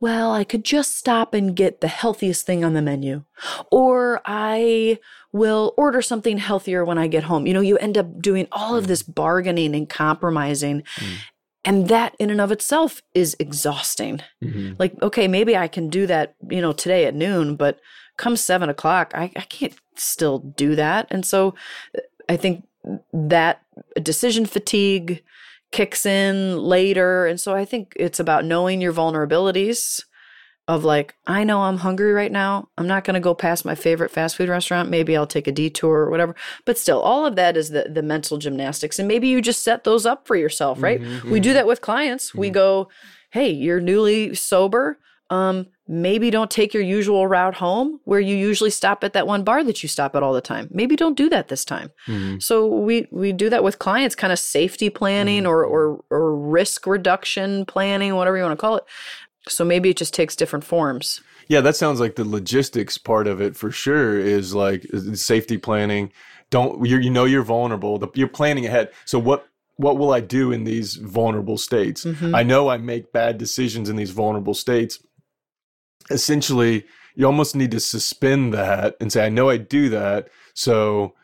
well, 0.00 0.32
I 0.32 0.44
could 0.44 0.64
just 0.64 0.96
stop 0.96 1.34
and 1.34 1.54
get 1.54 1.80
the 1.80 1.86
healthiest 1.88 2.44
thing 2.46 2.64
on 2.64 2.72
the 2.72 2.82
menu. 2.82 3.22
Or 3.70 4.20
I 4.24 4.98
will 5.32 5.74
order 5.76 6.02
something 6.02 6.38
healthier 6.38 6.84
when 6.84 6.98
I 6.98 7.06
get 7.06 7.24
home. 7.24 7.46
You 7.46 7.54
know, 7.54 7.60
you 7.60 7.78
end 7.78 7.96
up 7.96 8.20
doing 8.20 8.48
all 8.50 8.76
of 8.76 8.86
this 8.86 9.02
bargaining 9.02 9.74
and 9.74 9.88
compromising. 9.88 10.82
Mm. 10.96 11.16
And 11.64 11.88
that 11.88 12.16
in 12.18 12.30
and 12.30 12.40
of 12.40 12.50
itself 12.50 13.02
is 13.14 13.36
exhausting. 13.38 14.22
Mhm. 14.42 14.76
Like, 14.78 15.00
okay, 15.02 15.28
maybe 15.28 15.56
I 15.56 15.68
can 15.68 15.90
do 15.90 16.06
that, 16.06 16.34
you 16.48 16.60
know, 16.60 16.72
today 16.72 17.04
at 17.04 17.14
noon, 17.14 17.54
but 17.54 17.78
come 18.16 18.36
seven 18.36 18.68
o'clock, 18.68 19.12
I, 19.14 19.24
I 19.36 19.42
can't 19.42 19.74
still 19.94 20.38
do 20.38 20.74
that. 20.76 21.06
And 21.10 21.24
so 21.24 21.54
I 22.28 22.36
think 22.36 22.66
that 23.12 23.62
decision 24.02 24.46
fatigue 24.46 25.22
kicks 25.70 26.06
in 26.06 26.58
later. 26.58 27.26
And 27.26 27.38
so 27.38 27.54
I 27.54 27.64
think 27.64 27.92
it's 27.96 28.18
about 28.18 28.44
knowing 28.44 28.80
your 28.80 28.92
vulnerabilities 28.92 30.02
of 30.70 30.84
like, 30.84 31.14
I 31.26 31.42
know 31.42 31.62
I'm 31.62 31.78
hungry 31.78 32.12
right 32.12 32.30
now. 32.30 32.68
I'm 32.78 32.86
not 32.86 33.02
going 33.04 33.14
to 33.14 33.20
go 33.20 33.34
past 33.34 33.64
my 33.64 33.74
favorite 33.74 34.10
fast 34.10 34.36
food 34.36 34.48
restaurant. 34.48 34.88
Maybe 34.88 35.16
I'll 35.16 35.26
take 35.26 35.48
a 35.48 35.52
detour 35.52 35.98
or 36.02 36.10
whatever. 36.10 36.34
But 36.64 36.78
still, 36.78 37.00
all 37.00 37.26
of 37.26 37.34
that 37.36 37.56
is 37.56 37.70
the, 37.70 37.90
the 37.92 38.02
mental 38.02 38.38
gymnastics. 38.38 38.98
And 38.98 39.08
maybe 39.08 39.26
you 39.26 39.42
just 39.42 39.62
set 39.64 39.82
those 39.84 40.06
up 40.06 40.26
for 40.28 40.36
yourself, 40.36 40.80
right? 40.82 41.00
Mhm, 41.00 41.24
We 41.30 41.40
do 41.40 41.50
mhm. 41.50 41.54
that 41.54 41.66
with 41.66 41.80
clients. 41.80 42.34
We 42.34 42.50
go, 42.50 42.88
hey, 43.30 43.50
you're 43.50 43.80
newly 43.80 44.34
sober. 44.34 44.98
Um, 45.28 45.66
maybe 45.86 46.30
don't 46.30 46.50
take 46.50 46.74
your 46.74 46.82
usual 46.82 47.26
route 47.26 47.54
home 47.54 48.00
where 48.04 48.18
you 48.20 48.34
usually 48.36 48.70
stop 48.70 49.02
at 49.04 49.12
that 49.12 49.26
one 49.28 49.44
bar 49.44 49.62
that 49.64 49.82
you 49.82 49.88
stop 49.88 50.14
at 50.16 50.22
all 50.24 50.32
the 50.32 50.40
time. 50.40 50.68
Maybe 50.72 50.94
don't 50.96 51.16
do 51.16 51.28
that 51.30 51.48
this 51.48 51.64
time. 51.64 51.90
Mhm. 52.08 52.42
So 52.42 52.66
we 52.66 53.06
we 53.12 53.32
do 53.32 53.48
that 53.50 53.62
with 53.64 53.78
clients, 53.78 54.14
kind 54.16 54.32
of 54.32 54.38
safety 54.40 54.90
planning 54.90 55.46
or 55.46 55.64
or 55.64 56.04
or 56.10 56.34
risk 56.36 56.86
reduction 56.86 57.64
planning, 57.64 58.14
whatever 58.16 58.36
you 58.36 58.42
want 58.44 58.56
to 58.58 58.60
call 58.60 58.76
it. 58.76 58.84
So 59.48 59.64
maybe 59.64 59.90
it 59.90 59.96
just 59.96 60.14
takes 60.14 60.36
different 60.36 60.64
forms. 60.64 61.20
Yeah, 61.48 61.60
that 61.62 61.76
sounds 61.76 61.98
like 61.98 62.16
the 62.16 62.24
logistics 62.24 62.98
part 62.98 63.26
of 63.26 63.40
it 63.40 63.56
for 63.56 63.70
sure 63.70 64.18
is 64.18 64.54
like 64.54 64.86
uh, 64.92 65.14
safety 65.14 65.58
planning. 65.58 66.12
Don't 66.50 66.84
you 66.86 66.98
you 66.98 67.10
know 67.10 67.24
you're 67.24 67.42
vulnerable. 67.42 67.98
The, 67.98 68.08
you're 68.14 68.28
planning 68.28 68.66
ahead. 68.66 68.90
So 69.04 69.18
what 69.18 69.46
what 69.76 69.96
will 69.98 70.12
I 70.12 70.20
do 70.20 70.52
in 70.52 70.64
these 70.64 70.96
vulnerable 70.96 71.56
states? 71.56 72.04
Mhm. 72.04 72.36
I 72.36 72.42
know 72.42 72.68
I 72.68 72.76
make 72.76 73.12
bad 73.12 73.38
decisions 73.38 73.88
in 73.88 73.96
these 73.96 74.10
vulnerable 74.10 74.54
states. 74.54 75.02
Essentially, 76.10 76.84
you 77.14 77.26
almost 77.26 77.56
need 77.56 77.70
to 77.70 77.80
suspend 77.80 78.52
that 78.54 78.96
and 79.00 79.12
say, 79.12 79.24
I 79.24 79.28
know 79.28 79.48
I 79.48 79.56
do 79.56 79.88
that. 79.90 80.28
So, 80.54 81.14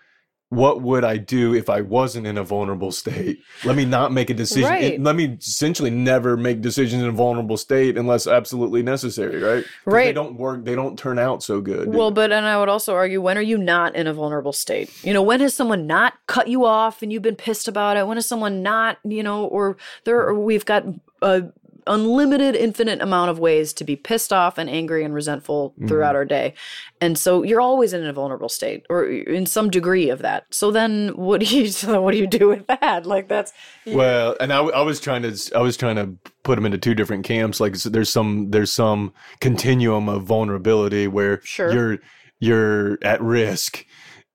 what 0.49 0.81
would 0.81 1.03
I 1.03 1.17
do 1.17 1.55
if 1.55 1.69
I 1.69 1.81
wasn't 1.81 2.27
in 2.27 2.39
a 2.39 2.45
vulnerable 2.45 2.93
state? 2.93 3.41
Let 3.65 3.77
me 3.77 3.85
not 3.85 4.13
make 4.13 4.31
a 4.31 4.35
decision. 4.35 4.71
Right. 4.71 5.01
Let 5.01 5.17
me 5.17 5.37
essentially 5.41 5.91
never 5.91 6.37
make 6.37 6.61
decisions 6.61 7.03
in 7.03 7.09
a 7.09 7.13
vulnerable 7.13 7.57
state 7.57 7.99
unless 7.99 8.29
absolutely 8.29 8.83
necessary, 8.83 9.43
right? 9.43 9.65
Right. 9.85 10.05
They 10.05 10.13
don't 10.13 10.37
work. 10.37 10.65
They 10.65 10.77
don't 10.77 10.97
turn 10.97 11.19
out 11.19 11.43
so 11.43 11.61
good. 11.61 11.93
Well, 11.93 12.13
but 12.13 12.31
and 12.31 12.47
I 12.47 12.59
would 12.59 12.69
also 12.69 12.95
argue 12.95 13.21
when 13.21 13.37
are 13.37 13.43
you 13.43 13.59
not 13.59 13.97
in 13.97 14.07
a 14.07 14.15
vulnerable 14.15 14.53
state? 14.53 14.93
You 15.03 15.13
know, 15.13 15.23
when 15.23 15.41
has 15.41 15.53
someone 15.53 15.87
not 15.87 16.15
cut 16.29 16.47
you 16.47 16.65
off 16.65 17.03
and 17.03 17.13
you've 17.13 17.23
been 17.23 17.37
pissed 17.37 17.67
about 17.67 17.97
it? 17.97 18.07
When 18.07 18.17
has 18.17 18.27
someone 18.27 18.63
not, 18.63 18.99
you 19.05 19.25
know, 19.25 19.47
or 19.47 19.77
there 20.05 20.21
or 20.21 20.35
we've 20.35 20.65
got 20.65 20.85
a 21.23 21.45
unlimited 21.87 22.55
infinite 22.55 23.01
amount 23.01 23.31
of 23.31 23.39
ways 23.39 23.73
to 23.75 23.85
be 23.85 23.97
pissed 23.97 24.33
off 24.33 24.59
and 24.59 24.69
angry 24.69 25.05
and 25.05 25.15
resentful 25.15 25.71
mm-hmm. 25.71 25.87
throughout 25.87 26.15
our 26.15 26.25
day. 26.25 26.55
And 27.01 27.19
so 27.19 27.43
you're 27.43 27.61
always 27.61 27.93
in 27.93 28.05
a 28.05 28.13
vulnerable 28.13 28.49
state 28.49 28.85
or 28.89 29.05
in 29.05 29.47
some 29.47 29.71
degree 29.71 30.11
of 30.11 30.21
that. 30.21 30.47
So 30.51 30.71
then 30.71 31.09
what 31.17 31.41
do 31.41 31.47
you 31.47 31.69
so 31.71 32.01
what 32.01 32.13
do 32.13 32.19
you 32.19 32.27
do 32.27 32.49
with 32.49 32.67
that? 32.67 33.07
Like 33.07 33.29
that's 33.29 33.53
Well, 33.87 34.37
and 34.41 34.53
I, 34.53 34.59
I 34.59 34.83
was 34.83 35.01
trying 35.01 35.23
to 35.23 35.37
I 35.55 35.61
was 35.61 35.77
trying 35.77 35.97
to 35.97 36.17
put 36.43 36.57
them 36.57 36.67
into 36.67 36.79
two 36.79 36.95
different 36.95 37.25
camps. 37.25 37.61
Like 37.61 37.77
so 37.77 37.89
there's 37.89 38.11
some 38.11 38.51
there's 38.51 38.73
some 38.73 39.13
continuum 39.41 40.09
of 40.09 40.25
vulnerability 40.25 41.07
where 41.07 41.41
Sure. 41.43 41.73
you're 41.73 41.99
you're 42.39 42.99
at 43.03 43.21
risk 43.23 43.87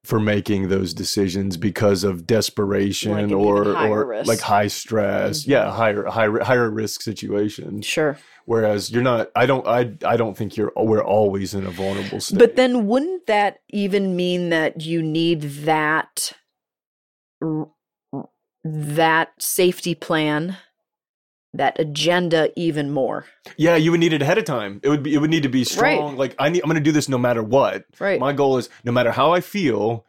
for 0.03 0.19
making 0.19 0.69
those 0.69 0.93
decisions 0.93 1.57
because 1.57 2.03
of 2.03 2.25
desperation 2.25 3.29
Like 3.29 3.31
or 3.31 3.77
or 3.77 4.05
risk. 4.07 4.27
like 4.27 4.39
high 4.39 4.67
stress. 4.67 5.41
Mm-hmm. 5.41 5.51
Yeah, 5.51 5.71
higher 5.71 6.05
higher 6.05 6.39
higher 6.39 6.69
risk 6.69 7.01
situation 7.01 7.81
sure. 7.81 8.17
Whereas 8.45 8.91
you're 8.91 9.03
not. 9.03 9.29
I 9.35 9.45
don't. 9.45 9.65
I 9.67 9.93
I 10.03 10.17
don't 10.17 10.35
think 10.35 10.57
you're. 10.57 10.71
We're 10.75 11.03
always 11.03 11.53
in 11.53 11.65
a 11.65 11.69
vulnerable 11.69 12.19
state. 12.19 12.39
But 12.39 12.55
then 12.55 12.87
wouldn't 12.87 13.27
that 13.27 13.59
even 13.69 14.15
mean 14.15 14.49
that 14.49 14.81
you 14.81 15.01
need 15.03 15.41
that 15.41 16.33
that 18.63 19.29
safety 19.39 19.95
plan, 19.95 20.57
that 21.53 21.79
agenda 21.79 22.49
even 22.55 22.91
more? 22.91 23.25
yeah, 23.57 23.75
you 23.75 23.91
would 23.91 23.99
need 23.99 24.13
it 24.13 24.21
ahead 24.21 24.37
of 24.37 24.45
time. 24.45 24.79
It 24.83 24.89
would 24.89 25.03
be. 25.03 25.13
It 25.13 25.17
would 25.19 25.29
need 25.29 25.43
to 25.43 25.49
be 25.49 25.63
strong. 25.63 26.17
Like 26.17 26.35
I 26.39 26.49
need. 26.49 26.61
I'm 26.63 26.67
going 26.69 26.75
to 26.75 26.81
do 26.81 26.91
this 26.91 27.09
no 27.09 27.17
matter 27.17 27.43
what. 27.43 27.85
Right. 27.99 28.19
My 28.19 28.33
goal 28.33 28.57
is 28.57 28.69
no 28.83 28.91
matter 28.91 29.11
how 29.11 29.31
I 29.33 29.41
feel, 29.41 30.05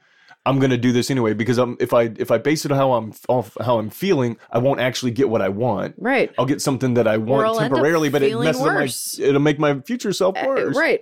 I'm 0.47 0.59
going 0.59 0.71
to 0.71 0.77
do 0.79 0.93
this 0.93 1.11
anyway 1.11 1.35
because 1.35 1.59
I'm 1.59 1.77
if 1.81 1.93
I 1.93 2.11
if 2.17 2.31
I 2.31 2.39
base 2.39 2.65
it 2.65 2.73
on 2.73 2.79
how 2.79 2.93
I'm 2.93 3.13
off 3.29 3.57
how 3.61 3.79
I'm 3.79 3.91
feeling, 3.91 4.37
I 4.51 4.59
won't 4.59 4.81
actually 4.81 5.13
get 5.13 5.29
what 5.29 5.43
I 5.43 5.49
want. 5.49 5.95
right. 5.99 6.31
I'll 6.39 6.47
get 6.47 6.61
something 6.63 6.95
that 6.95 7.07
I 7.07 7.17
want 7.17 7.47
I'll 7.47 7.61
end 7.61 7.65
up 7.67 7.77
temporarily, 7.77 8.09
but 8.09 8.23
it 8.23 8.39
messes 8.39 8.61
up 8.63 8.75
my 8.75 9.25
it'll 9.27 9.41
make 9.41 9.59
my 9.59 9.81
future 9.81 10.13
self 10.13 10.37
Uh, 10.37 10.45
worse. 10.47 10.77
Right. 10.77 11.01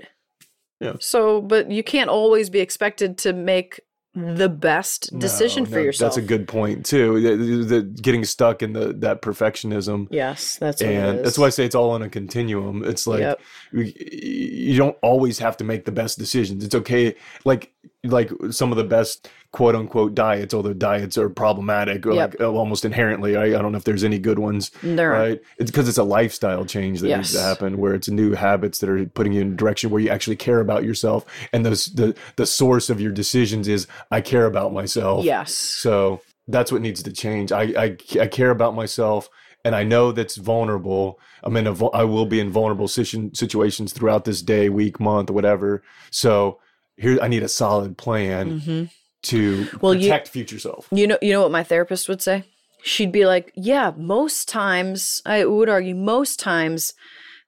Yeah. 0.81 0.95
So, 1.01 1.43
but 1.43 1.71
you 1.71 1.83
can't 1.83 2.09
always 2.09 2.49
be 2.49 2.61
expected 2.61 3.19
to 3.19 3.35
make 3.35 3.81
the 4.15 4.49
best 4.49 5.17
decision 5.19 5.63
No, 5.65 5.71
for 5.71 5.77
no, 5.77 5.83
yourself. 5.83 6.15
That's 6.15 6.25
a 6.25 6.27
good 6.27 6.49
point 6.49 6.85
too. 6.85 7.21
The, 7.21 7.37
the- 7.37 7.65
the 7.65 7.83
getting 7.83 8.25
stuck 8.25 8.63
in 8.63 8.73
the 8.73 8.93
that 8.95 9.23
perfectionism. 9.23 10.09
Yes, 10.11 10.57
that's 10.57 10.83
what 10.83 10.91
it 10.91 10.95
and 10.97 11.25
that's 11.25 11.39
why 11.39 11.47
I 11.47 11.51
say 11.51 11.65
it's 11.65 11.75
all 11.77 11.91
on 11.91 12.03
a 12.03 12.09
continuum. 12.09 12.83
It's 12.85 13.07
like 13.07 13.21
Yep. 13.21 13.41
you 13.73 14.77
don't 14.77 14.97
always 15.03 15.39
have 15.39 15.57
to 15.59 15.65
make 15.65 15.85
the 15.85 15.93
best 15.93 16.19
decisions. 16.19 16.65
It's 16.65 16.75
okay. 16.75 17.15
Like 17.45 17.73
like 18.05 18.31
some 18.51 18.71
of 18.73 18.79
the 18.79 18.85
best 18.85 19.29
quote 19.53 19.75
unquote 19.75 20.15
diets, 20.15 20.55
although 20.55 20.73
diets 20.73 21.19
are 21.19 21.29
problematic 21.29 22.07
or 22.07 22.13
Yep. 22.13 22.31
like 22.35 22.41
uh, 22.41 22.51
almost 22.51 22.85
inherently. 22.85 23.37
I, 23.37 23.47
I 23.47 23.63
don't 23.63 23.73
know 23.73 23.79
if 23.79 23.85
there's 23.85 24.05
any 24.05 24.19
good 24.19 24.39
ones. 24.39 24.71
Aren't. 24.83 25.31
Right? 25.31 25.43
It's 25.59 25.71
because 25.71 25.89
it's 25.89 25.99
a 25.99 26.05
lifestyle 26.05 26.65
change 26.65 27.01
that 27.01 27.09
needs 27.19 27.33
to 27.33 27.41
happen, 27.41 27.77
where 27.79 27.95
it's 27.95 28.09
new 28.09 28.33
habits 28.33 28.79
that 28.79 28.89
are 28.89 29.05
putting 29.07 29.33
you 29.33 29.43
in 29.43 29.53
a 29.53 29.57
direction 29.57 29.91
where 29.91 30.01
you 30.01 30.09
actually 30.09 30.37
care 30.37 30.61
about 30.61 30.85
yourself, 30.85 31.27
and 31.53 31.67
those 31.67 31.87
the 31.87 32.17
the 32.37 32.47
source 32.47 32.89
of 32.91 33.01
your 33.01 33.13
decisions 33.13 33.69
is 33.69 33.87
I 34.11 34.21
care 34.23 34.47
about 34.47 34.73
myself. 34.73 35.25
Yes. 35.25 35.55
So 35.55 36.21
that's 36.49 36.73
what 36.73 36.81
needs 36.81 37.03
to 37.03 37.13
change. 37.13 37.53
I, 37.53 37.63
I, 37.63 37.97
I 38.21 38.27
care 38.27 38.51
about 38.51 38.75
myself 38.75 39.29
and 39.65 39.77
I 39.77 39.85
know 39.85 40.11
that's 40.11 40.37
vulnerable. 40.37 41.21
I'm 41.45 41.57
in 41.57 41.67
a, 41.69 41.87
I 41.91 42.03
will 42.05 42.27
be 42.27 42.41
in 42.41 42.51
vulnerable 42.51 42.89
situ- 42.89 43.31
situations 43.35 43.93
throughout 43.93 44.25
this 44.25 44.43
day, 44.43 44.69
week, 44.69 44.99
month, 44.99 45.31
whatever. 45.31 45.83
So 46.11 46.59
here, 47.01 47.19
I 47.21 47.29
need 47.29 47.43
a 47.43 47.49
solid 47.49 47.97
plan 47.97 48.61
hmm 48.61 48.85
to 49.23 49.67
Well, 49.83 49.95
you- 49.95 50.01
protect 50.09 50.29
future 50.29 50.59
self. 50.59 50.89
You 50.91 51.07
know, 51.07 51.19
you 51.21 51.33
know 51.33 51.43
what 51.43 51.51
my 51.51 51.63
therapist 51.63 52.09
would 52.09 52.23
say? 52.23 52.45
She'd 52.83 53.13
be 53.13 53.27
like, 53.27 53.53
"Yeah, 53.55 53.93
most 53.97 54.49
times, 54.49 55.21
I 55.27 55.45
would 55.45 55.69
argue, 55.69 55.95
most 55.95 56.41
times, 56.41 56.95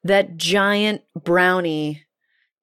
that 0.05 0.37
giant 0.37 1.01
brownie 1.15 2.03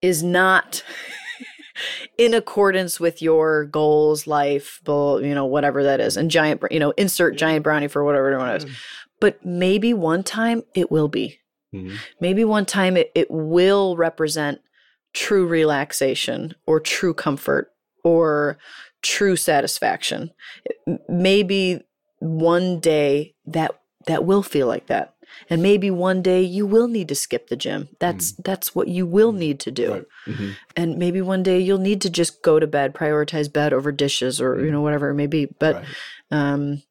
is 0.02 0.22
not 0.22 0.84
in 2.18 2.34
accordance 2.34 3.00
with 3.00 3.22
your 3.22 3.66
goals, 3.66 4.28
life, 4.28 4.80
you 4.88 5.34
know, 5.34 5.46
whatever 5.46 5.84
that 5.84 6.00
is, 6.00 6.18
and 6.18 6.30
giant, 6.30 6.62
you 6.70 6.80
know, 6.80 6.92
insert 6.92 7.36
giant 7.36 7.64
brownie 7.64 7.88
for 7.88 8.04
whatever 8.04 8.32
it 8.32 8.64
is. 8.64 8.70
But 9.20 9.44
maybe 9.46 9.94
one 9.94 10.24
time 10.24 10.64
it 10.76 10.92
will 10.92 11.08
be. 11.08 11.40
Mhm. 11.74 11.98
Maybe 12.20 12.44
one 12.46 12.66
time 12.66 12.96
it, 12.98 13.12
it 13.16 13.28
will 13.32 13.96
represent 13.98 14.60
true 15.14 15.48
relaxation 15.48 16.56
or 16.66 16.80
true 16.80 17.14
comfort 17.14 17.72
or 18.04 18.58
true 19.02 19.36
satisfaction. 19.36 20.32
Maybe 21.08 21.82
one 22.20 22.80
day 22.80 23.36
that 23.46 23.80
that 24.08 24.26
will 24.26 24.44
feel 24.44 24.68
like 24.68 24.88
that. 24.88 25.16
And 25.50 25.62
maybe 25.62 25.92
one 25.92 26.22
day 26.24 26.42
you 26.42 26.66
will 26.66 26.88
need 26.88 27.08
to 27.10 27.16
skip 27.16 27.48
the 27.50 27.56
gym. 27.56 27.90
That's 28.00 28.32
that's 28.34 28.74
what 28.74 28.88
you 28.88 29.06
will 29.06 29.32
need 29.32 29.60
to 29.62 29.72
do. 29.72 30.06
Mm-hmm. 30.26 30.50
And 30.76 30.98
maybe 30.98 31.22
one 31.22 31.44
day 31.44 31.60
you'll 31.60 31.78
need 31.78 32.02
to 32.02 32.10
just 32.10 32.42
go 32.42 32.60
to 32.60 32.66
bed, 32.68 32.96
prioritize 32.96 33.52
bed 33.52 33.72
over 33.72 33.92
dishes 33.92 34.42
or 34.42 34.64
you 34.66 34.72
know 34.72 34.82
whatever 34.82 35.10
it 35.10 35.16
may 35.16 35.28
be. 35.28 35.46
But 35.46 35.76
Right. 35.76 35.86
um 36.32 36.84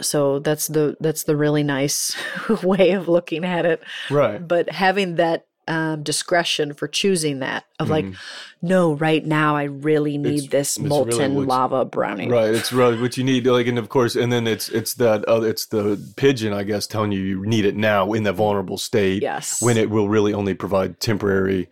so 0.00 0.40
that's 0.40 0.66
the 0.66 0.96
that's 1.00 1.24
the 1.24 1.36
really 1.36 1.62
nice 1.62 2.14
way 2.62 2.90
of 2.90 3.08
looking 3.08 3.44
at 3.44 3.64
it 3.64 3.82
Right. 4.10 4.46
but 4.46 4.68
having 4.70 5.14
that 5.16 5.46
um, 5.68 6.02
discretion 6.02 6.72
for 6.74 6.86
choosing 6.88 7.40
that 7.40 7.64
of 7.80 7.88
like 7.90 8.06
no 8.62 8.94
right 8.94 9.24
now 9.26 9.56
i 9.56 9.64
really 9.64 10.16
need 10.16 10.26
Mm-hmm. 10.44 10.56
It's- 10.56 10.74
this 10.74 10.78
really 10.78 10.88
molten 10.88 11.34
what's- 11.34 11.48
lava 11.48 11.84
brownie 11.84 12.28
Right, 12.28 12.54
it's 12.54 12.72
really 12.72 13.00
what 13.00 13.16
you 13.16 13.24
need. 13.24 13.46
Like, 13.46 13.66
and 13.66 13.78
of 13.78 13.88
course, 13.88 14.14
and 14.16 14.32
then 14.32 14.46
it's 14.46 14.68
it's 14.68 14.94
that 14.94 15.24
other, 15.26 15.48
it's 15.48 15.66
the 15.66 15.98
pigeon, 16.16 16.52
I 16.52 16.62
guess, 16.62 16.86
telling 16.86 17.12
you 17.12 17.20
you 17.20 17.46
need 17.46 17.64
it 17.64 17.76
now 17.76 18.12
in 18.12 18.22
that 18.24 18.34
vulnerable 18.34 18.78
state. 18.78 19.22
yes 19.22 19.60
when 19.62 19.76
it 19.76 19.90
will 19.90 20.08
really 20.08 20.32
only 20.32 20.54
provide 20.54 21.00
temporary 21.00 21.68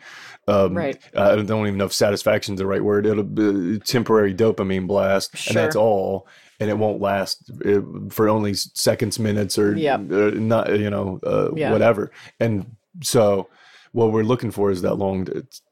um 0.48 0.76
Right. 0.76 0.98
i 1.16 1.36
don't 1.36 1.66
even 1.66 1.78
know 1.78 1.86
if 1.86 1.92
satisfaction 1.92 2.54
is 2.54 2.58
the 2.58 2.66
right 2.66 2.82
word 2.84 3.06
it'll 3.06 3.22
be 3.24 3.78
temporary 3.78 4.34
dopamine 4.34 4.86
blast 4.86 5.34
and 5.48 5.56
that's 5.56 5.74
all 5.76 6.26
and 6.60 6.68
it 6.70 6.76
won't 6.78 7.00
last 7.00 7.50
uh, 7.64 7.80
for 8.10 8.28
only 8.28 8.52
seconds 8.54 9.18
minutes 9.18 9.56
or 9.58 9.74
Yep. 9.76 10.00
uh, 10.12 10.30
not 10.34 10.78
you 10.78 10.90
know 10.90 11.18
uh, 11.24 11.50
Yeah. 11.56 11.72
whatever 11.72 12.10
and 12.40 12.76
so 13.02 13.48
what 13.94 14.10
we're 14.12 14.22
looking 14.24 14.50
for 14.50 14.70
is 14.70 14.82
that 14.82 14.96
long 14.96 15.26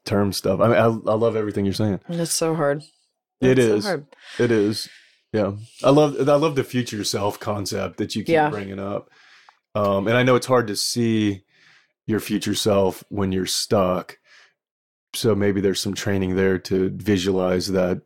term 0.05 0.31
stuff 0.33 0.59
i 0.61 0.67
mean 0.67 0.77
I, 0.77 0.85
I 0.85 1.15
love 1.15 1.35
everything 1.35 1.65
you're 1.65 1.73
saying 1.73 1.99
it's 2.09 2.31
so 2.31 2.55
hard 2.55 2.81
It 3.41 3.51
it 3.51 3.59
is. 3.59 3.83
So 3.83 3.89
hard. 3.89 4.05
It 4.39 4.49
is. 4.51 4.89
yeah 5.33 5.51
i 5.83 5.89
love 5.89 6.17
i 6.29 6.35
love 6.35 6.55
the 6.55 6.63
future 6.63 7.03
self 7.03 7.39
concept 7.39 7.97
that 7.97 8.15
you 8.15 8.23
keep 8.23 8.33
Yeah. 8.33 8.49
bringing 8.49 8.79
up 8.79 9.09
um 9.75 10.07
and 10.07 10.15
i 10.17 10.23
know 10.23 10.35
it's 10.35 10.47
hard 10.47 10.67
to 10.67 10.75
see 10.75 11.43
your 12.07 12.19
future 12.19 12.55
self 12.55 13.03
when 13.09 13.31
you're 13.31 13.45
stuck 13.45 14.17
so 15.13 15.35
maybe 15.35 15.61
there's 15.61 15.81
some 15.81 15.93
training 15.93 16.35
there 16.35 16.57
to 16.57 16.89
visualize 16.95 17.67
that 17.67 18.01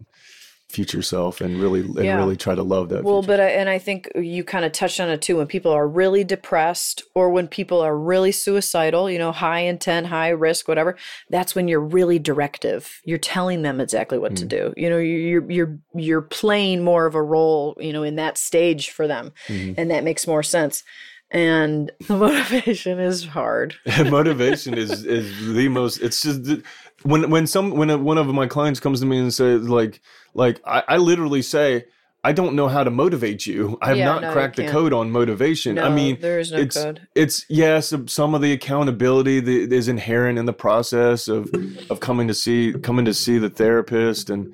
future 0.69 1.01
self 1.01 1.39
and 1.39 1.61
really 1.61 1.79
and 1.79 1.95
Yeah. 2.03 2.17
really 2.17 2.35
try 2.35 2.53
to 2.53 2.61
love 2.61 2.89
that 2.89 3.05
well 3.05 3.21
future 3.21 3.27
but 3.37 3.39
I, 3.39 3.47
and 3.51 3.69
i 3.69 3.79
think 3.79 4.09
you 4.15 4.43
kind 4.43 4.65
of 4.65 4.73
touched 4.73 4.99
on 4.99 5.07
it 5.09 5.21
too 5.21 5.37
when 5.37 5.47
people 5.47 5.71
are 5.71 5.87
really 5.87 6.25
depressed 6.25 7.03
or 7.15 7.29
when 7.29 7.47
people 7.47 7.79
are 7.79 7.97
really 7.97 8.33
suicidal 8.33 9.09
you 9.09 9.17
know 9.17 9.31
high 9.31 9.61
intent 9.61 10.07
high 10.07 10.27
risk 10.29 10.67
whatever 10.67 10.97
that's 11.29 11.55
when 11.55 11.69
you're 11.69 11.79
really 11.79 12.19
directive 12.19 12.99
you're 13.05 13.17
telling 13.17 13.61
them 13.61 13.79
exactly 13.79 14.17
what 14.17 14.35
to 14.35 14.45
Mm. 14.45 14.49
do 14.49 14.73
you 14.75 14.89
know 14.89 14.97
you're 14.97 15.49
you're 15.49 15.79
you're 15.95 16.21
playing 16.21 16.83
more 16.83 17.05
of 17.05 17.15
a 17.15 17.23
role 17.23 17.75
you 17.79 17.93
know 17.93 18.03
in 18.03 18.17
that 18.17 18.37
stage 18.37 18.89
for 18.89 19.07
them 19.07 19.31
Mhm. 19.47 19.75
and 19.77 19.89
that 19.89 20.03
makes 20.03 20.27
more 20.27 20.43
sense 20.43 20.83
and 21.31 21.91
the 22.07 22.15
motivation 22.17 22.99
is 22.99 23.25
hard 23.25 23.75
motivation 24.05 24.77
is 24.77 25.05
is 25.05 25.53
the 25.55 25.67
most 25.67 25.97
it's 26.01 26.21
just 26.21 26.43
the- 26.43 26.63
when 27.03 27.29
when 27.29 27.45
some 27.47 27.71
when 27.71 27.89
a, 27.89 27.97
one 27.97 28.17
of 28.17 28.27
my 28.27 28.47
clients 28.47 28.79
comes 28.79 28.99
to 29.01 29.05
me 29.05 29.19
and 29.19 29.33
says 29.33 29.67
like 29.69 30.01
like 30.33 30.59
I, 30.65 30.83
I 30.87 30.97
literally 30.97 31.41
say 31.41 31.85
I 32.23 32.33
don't 32.33 32.55
know 32.55 32.67
how 32.67 32.83
to 32.83 32.89
motivate 32.91 33.45
you. 33.47 33.77
I 33.81 33.89
have 33.89 33.97
Yeah, 33.99 34.05
not 34.05 34.23
no, 34.23 34.31
cracked 34.33 34.57
the 34.57 34.65
code 34.65 34.91
on 34.91 35.11
motivation. 35.11 35.79
I 35.79 35.89
mean, 35.89 36.17
there 36.19 36.39
is 36.39 36.51
no 36.51 36.57
it's 36.57 36.75
code. 36.75 37.07
it's 37.15 37.45
yes, 37.47 37.93
some 38.07 38.33
of 38.35 38.41
the 38.41 38.51
accountability 38.51 39.39
that 39.39 39.71
is 39.71 39.87
inherent 39.87 40.37
in 40.37 40.45
the 40.45 40.51
process 40.51 41.27
of 41.29 41.49
of 41.89 41.99
coming 42.01 42.27
to 42.27 42.33
see 42.33 42.73
coming 42.73 43.05
to 43.05 43.13
see 43.13 43.37
the 43.37 43.49
therapist 43.49 44.29
and 44.29 44.53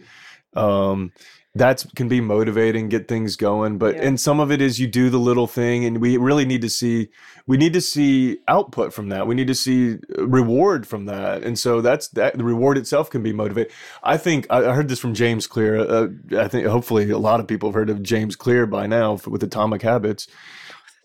um 0.55 1.12
that's 1.55 1.85
can 1.95 2.07
be 2.07 2.19
motivating, 2.19 2.89
get 2.89 3.07
things 3.07 3.35
going. 3.35 3.77
But 3.77 3.95
Yeah. 3.95 4.01
and 4.07 4.19
some 4.19 4.39
of 4.39 4.51
it 4.51 4.59
is 4.59 4.79
you 4.79 4.87
do 4.87 5.09
the 5.11 5.19
little 5.19 5.45
thing, 5.45 5.85
and 5.85 5.99
we 6.01 6.17
really 6.17 6.45
need 6.45 6.61
to 6.61 6.69
see 6.69 7.09
we 7.45 7.57
need 7.57 7.73
to 7.73 7.81
see 7.81 8.39
output 8.47 8.93
from 8.93 9.09
that. 9.09 9.27
We 9.27 9.35
need 9.35 9.47
to 9.47 9.55
see 9.55 9.97
uh, 10.17 10.27
reward 10.27 10.87
from 10.87 11.05
that, 11.05 11.43
and 11.43 11.59
so 11.59 11.79
that's 11.81 12.07
that. 12.09 12.37
The 12.37 12.43
reward 12.43 12.77
itself 12.77 13.09
can 13.11 13.21
be 13.21 13.33
motivated. 13.33 13.71
I 14.01 14.17
think 14.17 14.47
I 14.49 14.71
I 14.71 14.73
heard 14.73 14.87
this 14.87 14.99
from 14.99 15.13
James 15.13 15.45
Clear. 15.45 15.77
Uh, 15.77 16.07
I 16.37 16.47
think 16.47 16.65
hopefully 16.65 17.09
a 17.11 17.19
lot 17.19 17.39
of 17.39 17.47
people 17.47 17.69
have 17.69 17.75
heard 17.75 17.89
of 17.89 18.01
James 18.01 18.35
Clear 18.35 18.65
by 18.65 18.87
now 18.87 19.19
with 19.27 19.43
Atomic 19.43 19.83
Habits, 19.83 20.27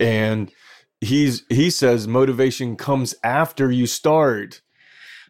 and 0.00 0.50
he's 1.00 1.44
he 1.50 1.68
says 1.70 2.08
motivation 2.08 2.76
comes 2.76 3.14
after 3.22 3.70
you 3.70 3.86
start. 3.86 4.62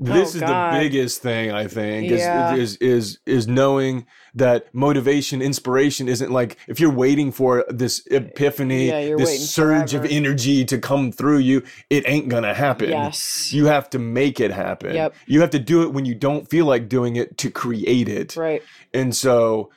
This 0.01 0.37
is 0.37 0.43
God. 0.43 0.75
the 0.75 0.79
biggest 0.79 1.23
thing 1.23 1.51
I 1.51 1.67
think 1.67 2.13
is, 2.13 2.21
is 2.57 2.77
is 2.77 3.19
is 3.27 3.49
knowing 3.49 4.07
that 4.39 4.73
motivation, 4.75 5.43
inspiration 5.43 6.09
isn't 6.09 6.31
like 6.31 6.57
if 6.67 6.81
you're 6.81 6.93
waiting 6.93 7.31
for 7.31 7.65
this 7.69 8.07
epiphany, 8.11 8.89
Yeah, 8.89 9.17
this 9.17 9.51
surge 9.51 9.93
forever. 9.93 10.07
of 10.07 10.11
energy 10.13 10.65
to 10.65 10.79
come 10.79 11.13
through 11.13 11.39
you, 11.39 11.63
it 11.91 12.05
ain't 12.07 12.29
gonna 12.29 12.55
happen. 12.55 12.91
Yes. 12.91 13.53
You 13.53 13.67
have 13.67 13.91
to 13.91 13.99
make 13.99 14.41
it 14.41 14.51
happen. 14.51 14.95
Yep. 14.95 15.15
You 15.27 15.41
have 15.41 15.51
to 15.51 15.59
do 15.59 15.83
it 15.83 15.93
when 15.93 16.05
you 16.05 16.15
don't 16.15 16.49
feel 16.49 16.67
like 16.67 16.89
doing 16.89 17.17
it 17.17 17.39
to 17.39 17.51
create 17.51 18.09
it. 18.09 18.37
Right. 18.37 18.63
And 18.95 19.15
so 19.15 19.71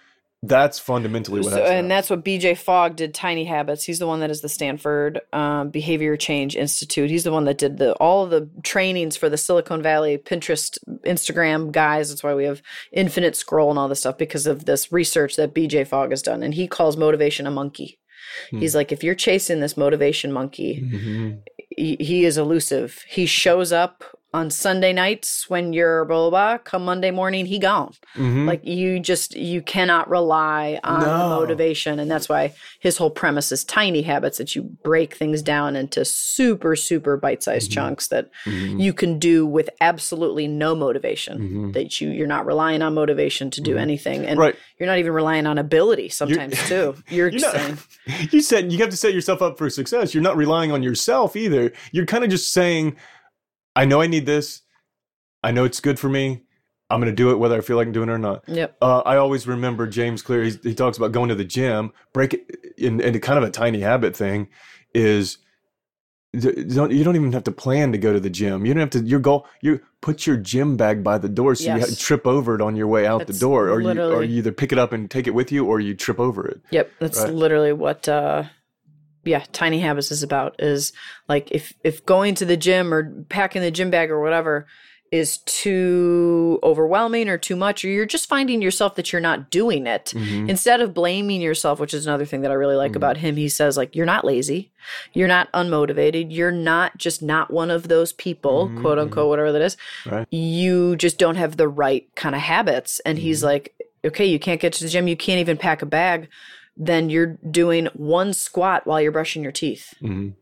that's 0.43 0.79
fundamentally 0.79 1.39
what 1.41 1.53
So, 1.53 1.63
and 1.63 1.89
that's 1.89 2.09
what 2.09 2.25
BJ 2.25 2.57
Fogg 2.57 2.95
did. 2.95 3.13
Tiny 3.13 3.45
Habits. 3.45 3.83
He's 3.83 3.99
the 3.99 4.07
one 4.07 4.21
that 4.21 4.31
is 4.31 4.41
the 4.41 4.49
Stanford 4.49 5.21
um, 5.33 5.69
Behavior 5.69 6.17
Change 6.17 6.55
Institute. 6.55 7.09
He's 7.11 7.23
the 7.23 7.31
one 7.31 7.45
that 7.45 7.59
did 7.59 7.77
the 7.77 7.93
all 7.93 8.23
of 8.23 8.31
the 8.31 8.49
trainings 8.63 9.15
for 9.15 9.29
the 9.29 9.37
Silicon 9.37 9.81
Valley 9.83 10.17
Pinterest, 10.17 10.77
Instagram 11.05 11.71
guys. 11.71 12.09
That's 12.09 12.23
why 12.23 12.33
we 12.33 12.45
have 12.45 12.61
Infinite 12.91 13.35
Scroll 13.35 13.69
and 13.69 13.77
all 13.77 13.87
this 13.87 13.99
stuff 13.99 14.17
because 14.17 14.47
of 14.47 14.65
this 14.65 14.91
research 14.91 15.35
that 15.35 15.53
BJ 15.53 15.85
Fogg 15.85 16.09
has 16.09 16.21
done. 16.23 16.41
And 16.41 16.53
he 16.55 16.67
calls 16.67 16.97
motivation 16.97 17.45
a 17.45 17.51
monkey. 17.51 17.99
He's 18.49 18.75
like, 18.75 18.91
if 18.91 19.03
you're 19.03 19.13
chasing 19.15 19.59
this 19.59 19.75
motivation 19.75 20.31
monkey, 20.31 20.81
Mhm. 20.81 21.39
he, 21.69 21.97
he 21.99 22.23
is 22.25 22.37
elusive. 22.37 23.03
He 23.07 23.25
shows 23.25 23.71
up 23.73 24.03
on 24.33 24.49
Sunday 24.49 24.93
nights 24.93 25.49
when 25.49 25.73
you're 25.73 26.05
blah 26.05 26.29
blah 26.29 26.29
blah. 26.29 26.57
Come 26.59 26.85
Monday 26.85 27.11
morning, 27.11 27.45
he 27.45 27.59
gone. 27.59 27.93
Mhm. 28.15 28.47
Like 28.47 28.65
you 28.65 28.99
just 28.99 29.35
you 29.35 29.61
cannot 29.61 30.09
rely 30.09 30.79
on 30.85 31.01
No. 31.01 31.29
motivation, 31.29 31.99
and 31.99 32.09
that's 32.09 32.29
why 32.29 32.53
his 32.79 32.95
whole 32.97 33.09
premise 33.09 33.51
is 33.51 33.63
tiny 33.65 34.03
habits 34.03 34.37
that 34.37 34.55
you 34.55 34.63
break 34.83 35.15
things 35.15 35.41
down 35.41 35.75
into 35.75 36.05
super 36.05 36.75
super 36.77 37.17
bite 37.17 37.43
sized 37.43 37.71
Mm-hmm. 37.71 37.73
chunks 37.73 38.07
that 38.07 38.29
you 38.45 38.93
can 38.93 39.19
do 39.19 39.45
with 39.45 39.69
absolutely 39.81 40.47
no 40.47 40.75
motivation. 40.75 41.71
That 41.73 41.99
you 41.99 42.09
you're 42.09 42.27
not 42.27 42.45
relying 42.45 42.81
on 42.81 42.93
motivation 42.93 43.49
to 43.51 43.61
do 43.61 43.77
anything, 43.77 44.19
and 44.25 44.31
Mm-hmm. 44.31 44.39
Right. 44.39 44.55
you're 44.79 44.87
not 44.87 44.97
even 44.99 45.11
relying 45.11 45.45
on 45.45 45.57
ability 45.57 46.07
sometimes 46.09 46.57
too. 46.69 46.95
You're, 47.09 47.27
You're 47.27 47.31
just 47.31 47.45
not- 47.45 47.55
saying 47.55 47.77
you 48.31 48.41
said 48.41 48.71
you 48.71 48.77
have 48.79 48.89
to 48.91 48.97
set 48.97 49.13
yourself 49.13 49.41
up 49.41 49.57
for 49.57 49.69
success. 49.69 50.13
You're 50.13 50.23
not 50.23 50.37
relying 50.37 50.71
on 50.71 50.81
yourself 50.83 51.35
either. 51.35 51.71
You're 51.91 52.05
kind 52.05 52.23
of 52.23 52.29
just 52.29 52.53
saying, 52.53 52.95
I 53.75 53.85
know 53.85 54.01
I 54.01 54.07
need 54.07 54.25
this. 54.25 54.61
I 55.43 55.51
know 55.51 55.63
it's 55.65 55.79
good 55.79 55.99
for 55.99 56.09
me. 56.09 56.43
I'm 56.89 56.99
going 56.99 57.11
to 57.11 57.15
do 57.15 57.31
it 57.31 57.37
whether 57.39 57.57
I 57.57 57.61
feel 57.61 57.77
like 57.77 57.91
doing 57.93 58.09
it 58.09 58.11
or 58.11 58.17
not. 58.17 58.43
yep. 58.47 58.75
Uh, 58.81 58.99
I 58.99 59.15
always 59.15 59.47
remember 59.47 59.87
James 59.87 60.21
Clear. 60.21 60.43
He's, 60.43 60.61
he 60.61 60.75
talks 60.75 60.97
about 60.97 61.13
going 61.13 61.29
to 61.29 61.35
the 61.35 61.45
gym, 61.45 61.93
break 62.13 62.33
it 62.33 62.73
in, 62.77 62.99
in 62.99 63.17
kind 63.21 63.37
of 63.37 63.45
a 63.45 63.49
tiny 63.49 63.79
habit 63.79 64.13
thing 64.15 64.49
is 64.93 65.37
don't, 66.37 66.91
you 66.91 67.03
don't 67.03 67.15
even 67.15 67.31
have 67.33 67.43
to 67.45 67.51
plan 67.51 67.91
to 67.93 67.97
go 67.97 68.11
to 68.13 68.19
the 68.19 68.29
gym. 68.29 68.65
You 68.65 68.73
don't 68.73 68.81
have 68.81 68.89
to, 68.91 68.99
your 69.07 69.19
goal, 69.19 69.47
you 69.61 69.81
put 70.01 70.25
your 70.27 70.37
gym 70.37 70.77
bag 70.77 71.03
by 71.03 71.17
the 71.17 71.27
door 71.29 71.55
so 71.55 71.71
you 71.73 71.77
Yes. 71.79 71.89
ha- 71.89 71.95
trip 71.97 72.25
over 72.27 72.55
it 72.55 72.61
on 72.61 72.75
your 72.75 72.87
way 72.87 73.05
out 73.05 73.19
That's 73.19 73.37
the 73.37 73.39
door 73.45 73.69
or 73.69 73.81
you, 73.81 74.01
or 74.01 74.23
you 74.23 74.37
either 74.39 74.51
pick 74.51 74.71
it 74.71 74.77
up 74.77 74.91
and 74.93 75.09
take 75.11 75.27
it 75.27 75.33
with 75.33 75.51
you 75.51 75.65
or 75.65 75.79
you 75.79 75.93
trip 75.93 76.19
over 76.19 76.45
it. 76.47 76.61
Yep, 76.71 76.91
that's 76.99 77.19
Right. 77.19 77.33
literally 77.33 77.73
what 77.73 78.07
uh 78.07 78.43
yeah, 79.23 79.43
tiny 79.51 79.79
habits 79.79 80.11
is 80.11 80.23
about 80.23 80.55
is 80.59 80.93
like 81.27 81.51
if 81.51 81.73
if 81.83 82.05
going 82.05 82.35
to 82.35 82.45
the 82.45 82.57
gym 82.57 82.93
or 82.93 83.11
packing 83.29 83.61
the 83.61 83.71
gym 83.71 83.91
bag 83.91 84.11
or 84.11 84.21
whatever 84.21 84.67
is 85.11 85.39
too 85.39 86.57
overwhelming 86.63 87.27
or 87.27 87.37
too 87.37 87.55
much 87.57 87.83
or 87.83 87.89
you're 87.89 88.05
just 88.05 88.29
finding 88.29 88.61
yourself 88.61 88.95
that 88.95 89.11
you're 89.11 89.21
not 89.21 89.51
doing 89.51 89.85
it 89.85 90.13
Mm-hmm. 90.15 90.49
instead 90.49 90.79
of 90.79 90.93
blaming 90.93 91.41
yourself 91.41 91.79
which 91.79 91.93
is 91.93 92.05
another 92.05 92.25
thing 92.25 92.41
that 92.41 92.51
i 92.51 92.53
really 92.53 92.75
like 92.75 92.91
mm-hmm. 92.91 92.97
about 92.97 93.17
him 93.17 93.35
he 93.35 93.49
says 93.49 93.75
like 93.75 93.95
you're 93.95 94.05
not 94.05 94.25
lazy. 94.25 94.71
You're 95.13 95.27
not 95.27 95.51
unmotivated. 95.51 96.27
You're 96.29 96.51
not 96.51 96.97
just 96.97 97.21
not 97.21 97.51
one 97.51 97.69
of 97.69 97.87
those 97.87 98.13
people 98.13 98.67
mm-hmm. 98.67 98.81
quote 98.81 98.99
unquote 98.99 99.27
whatever 99.29 99.51
that 99.51 99.61
is. 99.61 99.77
Right. 100.05 100.27
you 100.31 100.95
just 100.95 101.19
don't 101.19 101.35
have 101.35 101.57
the 101.57 101.67
right 101.67 102.07
kind 102.15 102.33
of 102.33 102.41
habits. 102.41 102.99
And 103.01 103.19
he's 103.19 103.39
mm-hmm. 103.39 103.47
like 103.47 103.75
okay 104.03 104.25
you 104.25 104.39
can't 104.39 104.61
get 104.61 104.73
to 104.73 104.83
the 104.83 104.89
gym. 104.89 105.07
You 105.07 105.17
can't 105.17 105.39
even 105.39 105.57
pack 105.57 105.81
a 105.81 105.85
bag 105.85 106.29
then 106.77 107.09
you're 107.09 107.37
doing 107.49 107.87
one 107.93 108.33
squat 108.33 108.85
while 108.87 109.01
you're 109.01 109.11
brushing 109.11 109.43
your 109.43 109.51
teeth 109.51 109.93
Mhm. 110.01 110.33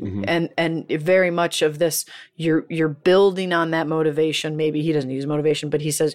Mhm. 0.00 0.24
and 0.26 0.48
and 0.58 0.88
very 0.88 1.30
much 1.30 1.62
of 1.62 1.78
this 1.78 2.04
you're 2.34 2.64
you're 2.68 2.88
building 2.88 3.52
on 3.52 3.70
that 3.70 3.86
motivation 3.86 4.56
maybe 4.56 4.82
he 4.82 4.92
doesn't 4.92 5.10
use 5.10 5.26
motivation 5.26 5.70
but 5.70 5.80
he 5.80 5.90
says 5.90 6.14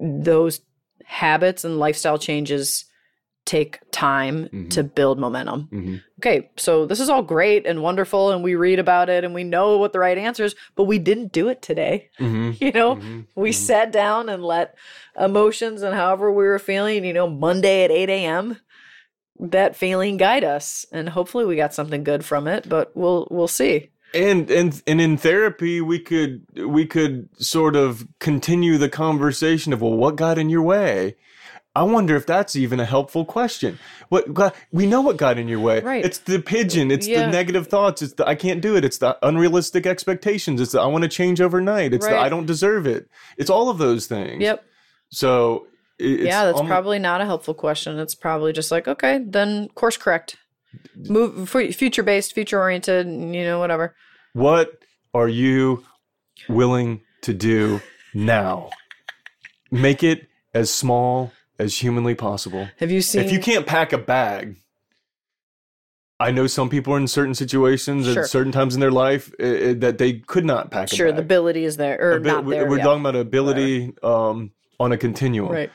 those 0.00 0.60
habits 1.04 1.64
and 1.64 1.78
lifestyle 1.78 2.18
changes 2.18 2.84
take 3.44 3.78
time 3.92 4.68
to 4.68 4.82
build 4.82 5.18
momentum 5.18 5.68
Mhm. 5.72 6.02
okay 6.18 6.50
so 6.56 6.84
this 6.84 7.00
is 7.00 7.08
all 7.08 7.22
great 7.22 7.66
and 7.66 7.82
wonderful 7.82 8.30
and 8.30 8.42
we 8.44 8.54
read 8.54 8.78
about 8.78 9.08
it 9.08 9.24
and 9.24 9.32
we 9.34 9.42
know 9.42 9.78
what 9.78 9.92
the 9.94 9.98
right 9.98 10.18
answer 10.18 10.44
is 10.44 10.54
but 10.76 10.84
we 10.84 10.98
didn't 10.98 11.32
do 11.32 11.48
it 11.48 11.62
today 11.62 12.10
Mhm. 12.20 12.56
you 12.60 12.72
know 12.72 12.96
Mhm. 12.96 13.26
we 13.34 13.52
sat 13.52 13.90
down 13.90 14.28
and 14.28 14.44
let 14.44 14.74
emotions 15.18 15.82
and 15.82 15.94
however 15.94 16.30
we 16.30 16.44
were 16.44 16.58
feeling 16.58 17.04
you 17.06 17.12
know 17.14 17.26
monday 17.28 17.84
at 17.84 17.90
8 17.90 18.10
a.m 18.10 18.58
that 19.40 19.76
feeling 19.76 20.16
guide 20.16 20.44
us 20.44 20.84
and 20.92 21.08
hopefully 21.08 21.44
we 21.44 21.56
got 21.56 21.74
something 21.74 22.04
good 22.04 22.24
from 22.24 22.46
it 22.46 22.68
but 22.68 22.90
we'll 22.96 23.26
we'll 23.30 23.48
see. 23.48 23.90
And 24.14 24.50
and 24.50 24.82
and 24.86 25.00
in 25.00 25.16
therapy 25.16 25.80
we 25.80 25.98
could 25.98 26.44
we 26.66 26.86
could 26.86 27.28
sort 27.42 27.76
of 27.76 28.06
continue 28.20 28.78
the 28.78 28.88
conversation 28.88 29.72
of 29.72 29.82
well 29.82 29.92
what 29.92 30.16
got 30.16 30.38
in 30.38 30.48
your 30.48 30.62
way? 30.62 31.16
I 31.76 31.82
wonder 31.82 32.16
if 32.16 32.26
that's 32.26 32.56
even 32.56 32.80
a 32.80 32.84
helpful 32.84 33.24
question. 33.24 33.78
What 34.08 34.34
got 34.34 34.56
we 34.72 34.86
know 34.86 35.00
what 35.00 35.16
got 35.16 35.38
in 35.38 35.46
your 35.46 35.60
way. 35.60 35.80
Right. 35.80 36.04
it's 36.04 36.18
the 36.18 36.40
pigeon. 36.40 36.90
It's 36.90 37.06
Yeah. 37.06 37.26
the 37.26 37.32
negative 37.32 37.68
thoughts. 37.68 38.02
It's 38.02 38.14
the 38.14 38.26
i 38.26 38.34
can't 38.34 38.60
do 38.60 38.74
it. 38.76 38.84
It's 38.84 38.98
the 38.98 39.16
unrealistic 39.22 39.86
expectations. 39.86 40.60
It's 40.60 40.72
the 40.72 40.80
i 40.80 40.86
want 40.86 41.02
to 41.02 41.08
change 41.08 41.40
overnight. 41.40 41.92
It's 41.92 42.06
the 42.06 42.18
i 42.18 42.28
don't 42.28 42.46
deserve 42.46 42.86
it. 42.86 43.08
It's 43.36 43.50
all 43.50 43.68
of 43.68 43.78
those 43.78 44.06
things. 44.06 44.42
Yep. 44.42 44.64
So 45.10 45.66
it- 45.98 46.20
yeah 46.20 46.44
that's 46.44 46.58
almo- 46.58 46.68
probably 46.68 46.98
not 46.98 47.20
a 47.20 47.24
helpful 47.24 47.54
question 47.54 47.98
it's 47.98 48.14
probably 48.14 48.52
just 48.52 48.70
like 48.70 48.86
okay 48.88 49.20
then 49.26 49.68
course 49.70 49.96
correct 49.96 50.36
move 51.08 51.48
future 51.48 52.02
based 52.02 52.32
future 52.34 52.58
oriented 52.60 53.06
you 53.06 53.42
know 53.44 53.58
whatever 53.58 53.94
What 54.34 54.78
are 55.14 55.28
you 55.28 55.84
willing 56.48 57.00
to 57.22 57.32
do 57.34 57.80
now? 58.14 58.70
Make 59.70 60.02
it 60.02 60.28
as 60.54 60.72
small 60.72 61.32
as 61.58 61.78
humanly 61.78 62.14
possible. 62.14 62.68
have 62.78 62.90
you 62.90 63.00
seen 63.02 63.22
If 63.22 63.32
you 63.32 63.40
can't 63.40 63.66
pack 63.66 63.92
a 63.92 63.98
bag, 63.98 64.56
I 66.20 66.30
know 66.30 66.46
some 66.46 66.68
people 66.68 66.92
are 66.94 66.98
in 66.98 67.06
certain 67.08 67.34
situations 67.34 68.06
Sure. 68.06 68.22
at 68.24 68.28
certain 68.28 68.52
times 68.52 68.74
in 68.74 68.80
their 68.80 68.90
life 68.90 69.32
uh, 69.40 69.74
that 69.78 69.96
they 69.98 70.14
could 70.14 70.44
not 70.44 70.70
pack 70.70 70.92
a 70.92 70.96
sure 70.96 71.12
the 71.12 71.20
ability 71.20 71.64
is 71.64 71.76
there 71.76 71.98
or 72.00 72.14
Abi- 72.16 72.24
not 72.28 72.46
there 72.48 72.66
We're 72.68 72.78
yeah. 72.78 72.84
talking 72.84 73.00
about 73.00 73.16
ability 73.16 73.92
um, 74.02 74.52
on 74.80 74.92
a 74.92 74.96
continuum. 74.98 75.50
right 75.52 75.70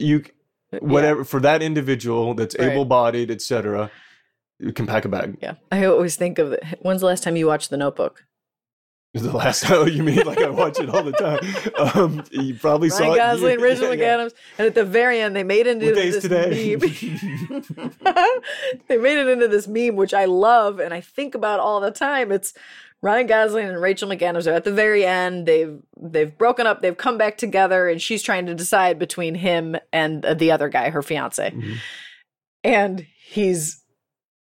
You 0.00 0.24
Yeah. 0.72 0.78
whatever 0.80 1.24
for 1.24 1.40
that 1.40 1.62
individual 1.62 2.34
that's 2.34 2.56
Right. 2.58 2.68
able-bodied, 2.70 3.30
etc. 3.30 3.90
You 4.58 4.72
can 4.72 4.86
pack 4.86 5.04
a 5.04 5.08
bag. 5.08 5.36
yeah 5.42 5.54
i 5.72 5.84
always 5.86 6.16
think 6.16 6.38
of 6.38 6.52
it 6.52 6.62
when's 6.82 7.00
the 7.00 7.06
last 7.06 7.22
time 7.24 7.34
you 7.36 7.46
watched 7.46 7.70
the 7.70 7.76
notebook 7.78 8.24
The 9.14 9.32
last 9.32 9.62
time 9.64 9.88
you 9.96 10.02
mean 10.04 10.22
like 10.26 10.38
I 10.40 10.50
watch 10.50 10.78
it 10.78 10.88
all 10.88 11.02
the 11.02 11.10
time. 11.12 11.40
Um, 11.96 12.22
you 12.30 12.54
probably 12.54 12.90
saw 12.90 13.04
Ryan 13.08 13.14
it. 13.14 13.16
Gosling, 13.18 13.58
yeah, 13.58 13.64
Rachel 13.66 13.94
yeah, 13.94 13.94
yeah. 13.94 14.16
McAdams, 14.18 14.32
and 14.58 14.66
at 14.68 14.74
the 14.76 14.84
very 14.84 15.18
end, 15.20 15.34
they 15.34 15.42
made 15.42 15.66
it 15.66 15.72
into 15.82 15.86
What 15.86 15.94
this 15.96 16.22
today? 16.22 16.76
meme. 16.76 16.80
they 18.88 18.96
made 18.98 19.18
it 19.18 19.26
into 19.28 19.48
this 19.48 19.66
meme, 19.66 19.96
which 19.96 20.14
I 20.14 20.26
love 20.26 20.78
and 20.78 20.94
I 20.94 21.00
think 21.00 21.34
about 21.34 21.58
all 21.60 21.80
the 21.80 21.90
time. 21.90 22.30
It's 22.30 22.54
Ryan 23.02 23.26
Gosling 23.26 23.66
and 23.68 23.80
Rachel 23.80 24.08
McAdams 24.10 24.46
are 24.46 24.52
at 24.54 24.64
the 24.64 24.72
very 24.72 25.06
end. 25.06 25.46
They've 25.46 25.78
they've 26.00 26.36
broken 26.36 26.66
up. 26.66 26.82
They've 26.82 26.96
come 26.96 27.16
back 27.16 27.38
together, 27.38 27.88
and 27.88 28.00
she's 28.00 28.22
trying 28.22 28.46
to 28.46 28.54
decide 28.54 28.98
between 28.98 29.34
him 29.36 29.76
and 29.92 30.24
uh, 30.24 30.34
the 30.34 30.50
other 30.52 30.68
guy, 30.68 30.90
her 30.90 31.02
fiance. 31.02 31.50
Mhm. 31.50 31.76
And 32.62 33.06
he's 33.26 33.82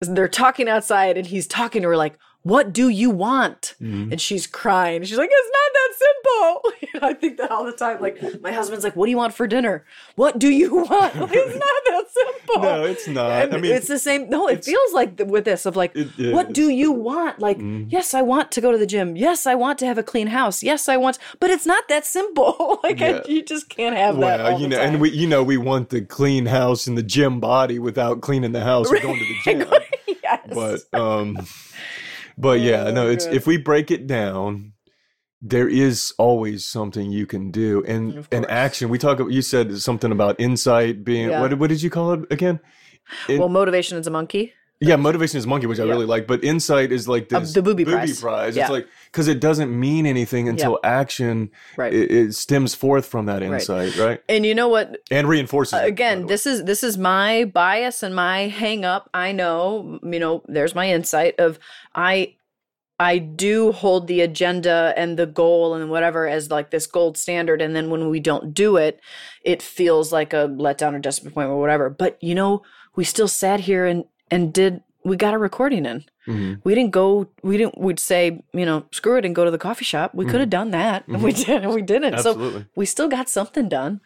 they're 0.00 0.26
talking 0.28 0.68
outside, 0.68 1.16
and 1.16 1.26
he's 1.26 1.46
talking 1.46 1.83
to 1.83 1.88
her 1.88 1.96
like, 1.96 2.14
"What 2.42 2.72
do 2.72 2.88
you 2.88 3.11
want?" 3.11 3.76
Mhm. 3.81 4.11
and 4.11 4.20
she's 4.20 4.48
crying. 4.48 5.05
She's 5.05 5.18
like, 5.18 5.31
"It's 5.33 5.50
not 5.52 5.72
that 6.00 6.70
simple." 6.92 7.02
I 7.09 7.14
think 7.14 7.38
that 7.38 7.50
all 7.50 7.64
the 7.64 7.72
time. 7.72 8.00
Like 8.00 8.22
my 8.42 8.52
husband's 8.52 8.85
like, 8.85 8.96
"What 8.96 9.07
do 9.07 9.11
you 9.11 9.16
want 9.16 9.35
for 9.35 9.46
dinner? 9.46 9.85
What 10.16 10.38
do 10.38 10.48
you 10.50 10.74
want?" 10.76 11.14
Like, 11.22 11.31
it's 11.33 11.55
not 11.66 11.83
that 11.87 12.05
simple. 12.11 12.62
No, 12.62 12.85
it's 12.85 13.09
not. 13.09 13.31
And 13.31 13.55
I 13.55 13.59
mean, 13.59 13.72
it's 13.72 13.88
the 13.88 13.98
same. 13.98 14.28
No, 14.28 14.48
it 14.48 14.64
feels 14.64 14.92
like 14.92 15.16
th- 15.16 15.28
with 15.31 15.44
this 15.44 15.66
of 15.66 15.76
like, 15.76 15.92
It 15.96 16.33
what 16.33 16.48
is. 16.48 16.52
do 16.55 16.68
you 16.70 16.92
want? 16.92 17.38
Like, 17.38 17.59
Mhm. 17.59 17.87
yes, 17.90 18.14
I 18.14 18.22
want 18.22 18.50
to 18.52 18.61
go 18.61 18.72
to 18.72 18.78
the 18.78 18.87
gym. 18.87 19.16
Yes, 19.16 19.46
I 19.46 19.55
want 19.55 19.78
to 19.81 19.87
have 19.87 19.98
a 19.98 20.02
clean 20.02 20.26
house. 20.28 20.62
Yes, 20.62 20.88
I 20.88 20.96
want, 20.96 21.18
but 21.40 21.50
it's 21.50 21.66
not 21.66 21.88
that 21.88 22.05
simple. 22.07 22.81
like, 22.83 23.00
I- 23.00 23.22
you 23.28 23.42
just 23.42 23.68
can't 23.68 23.96
have 23.96 24.16
that. 24.16 24.40
well, 24.40 24.52
all 24.55 24.61
you 24.61 24.68
know, 24.68 24.78
and 24.81 25.00
we, 25.00 25.11
you 25.11 25.26
know, 25.26 25.42
we 25.42 25.57
want 25.57 25.88
the 25.90 26.00
clean 26.02 26.46
house 26.46 26.87
and 26.87 26.96
the 26.98 27.02
gym 27.02 27.40
body 27.40 27.78
without 27.78 28.20
cleaning 28.20 28.52
the 28.52 28.62
house 28.64 28.90
or 28.90 28.98
going 28.98 29.18
to 29.18 29.24
the 29.24 29.64
gym. 29.66 30.16
yes. 30.22 30.48
but 30.92 30.98
um 30.98 31.38
but 32.38 32.61
yeah 32.61 32.90
no 32.90 33.09
it's 33.09 33.26
if 33.26 33.46
we 33.46 33.57
break 33.57 33.90
it 33.90 34.07
down 34.07 34.72
there 35.44 35.68
is 35.68 36.14
always 36.18 36.64
something 36.64 37.11
you 37.11 37.26
can 37.26 37.50
do 37.50 37.83
and 37.87 38.26
and 38.31 38.48
action 38.48 38.88
we 38.88 38.96
talk 38.98 39.18
you 39.28 39.42
said 39.42 39.76
something 39.81 40.12
about 40.12 40.38
insight 40.38 41.02
being 41.05 41.31
Yeah. 41.31 41.40
what, 41.40 41.48
did- 41.48 41.59
what 41.61 41.68
did 41.68 41.83
you 41.83 41.90
call 41.90 42.12
it 42.12 42.20
again 42.31 42.61
it- 43.28 43.38
well, 43.40 43.48
motivation 43.48 43.98
is 43.98 44.07
a 44.07 44.11
monkey. 44.11 44.52
yeah 44.81 44.94
motivation 44.96 45.38
is 45.38 45.46
monkey 45.46 45.66
which 45.66 45.81
i 45.81 45.85
Yeah. 45.85 45.90
really 45.94 46.07
like 46.07 46.26
but 46.28 46.44
insight 46.44 46.92
is 46.92 47.09
like 47.09 47.33
Uh, 47.33 47.40
the 47.40 47.61
booby 47.62 47.85
prize. 47.85 48.22
Yeah. 48.22 48.62
it's 48.62 48.70
like 48.70 48.87
because 49.11 49.26
it 49.28 49.40
doesn't 49.40 49.70
mean 49.87 50.07
anything 50.07 50.48
until 50.48 50.78
action 50.85 51.50
Right. 51.76 51.92
it, 51.92 52.11
it 52.11 52.35
stems 52.35 52.74
forth 52.76 53.07
from 53.07 53.26
that 53.26 53.42
insight 53.42 53.96
right, 53.98 54.20
And 54.28 54.46
you 54.46 54.55
know 54.55 54.68
what? 54.68 54.87
and 55.11 55.28
reinforces 55.28 55.72
it, 55.74 55.83
by 55.83 55.87
again 55.87 56.18
way. 56.22 56.28
this 56.28 56.46
is 56.46 56.64
this 56.64 56.83
is 56.85 56.96
my 56.98 57.44
bias 57.46 58.02
and 58.05 58.14
my 58.14 58.46
hang 58.46 58.85
up 58.85 59.11
i 59.12 59.33
know 59.33 59.98
you 60.05 60.20
know 60.20 60.42
there's 60.46 60.74
my 60.74 60.88
insight 60.88 61.35
of 61.40 61.59
i 61.96 62.35
i 63.11 63.19
do 63.19 63.73
hold 63.83 64.03
the 64.07 64.21
agenda 64.29 64.79
and 64.97 65.19
the 65.19 65.27
goal 65.27 65.75
and 65.75 65.91
whatever 65.95 66.23
as 66.37 66.51
like 66.57 66.69
this 66.71 66.87
gold 66.87 67.15
standard 67.25 67.61
and 67.62 67.75
then 67.77 67.87
when 67.93 68.09
we 68.09 68.21
don't 68.21 68.47
do 68.55 68.77
it 68.77 68.95
it 69.45 69.61
feels 69.62 70.12
like 70.12 70.33
a 70.33 70.49
letdown 70.49 70.95
or 70.95 70.99
disappointment 70.99 71.51
or 71.51 71.61
whatever. 71.61 71.91
But 71.91 72.12
you 72.23 72.35
know 72.35 72.62
we 72.97 73.05
still 73.05 73.29
sat 73.29 73.61
here 73.61 73.87
and 73.87 74.05
and 74.31 74.53
did 74.53 74.83
we 75.05 75.17
got 75.17 75.35
a 75.35 75.38
recording 75.38 75.85
in. 75.87 76.05
Mhm. 76.29 76.61
we 76.62 76.73
didn't 76.77 76.93
go 76.93 77.27
we 77.43 77.57
didn't 77.57 77.77
we'd 77.79 77.99
say 77.99 78.23
you 78.53 78.65
know 78.65 78.85
screw 78.93 79.17
it 79.19 79.25
and 79.25 79.35
go 79.35 79.45
to 79.45 79.51
the 79.51 79.59
coffee 79.59 79.85
shop. 79.85 80.15
We 80.15 80.25
could 80.25 80.41
have 80.41 80.51
done 80.51 80.71
that. 80.71 81.07
And 81.09 81.23
we 81.27 81.33
did 81.33 81.65
and 81.65 81.75
we 81.75 81.83
didn't. 81.83 82.19
So 82.21 82.65
we 82.77 82.87
still 82.87 83.09
got 83.09 83.29
something 83.29 83.69
done. 83.69 84.01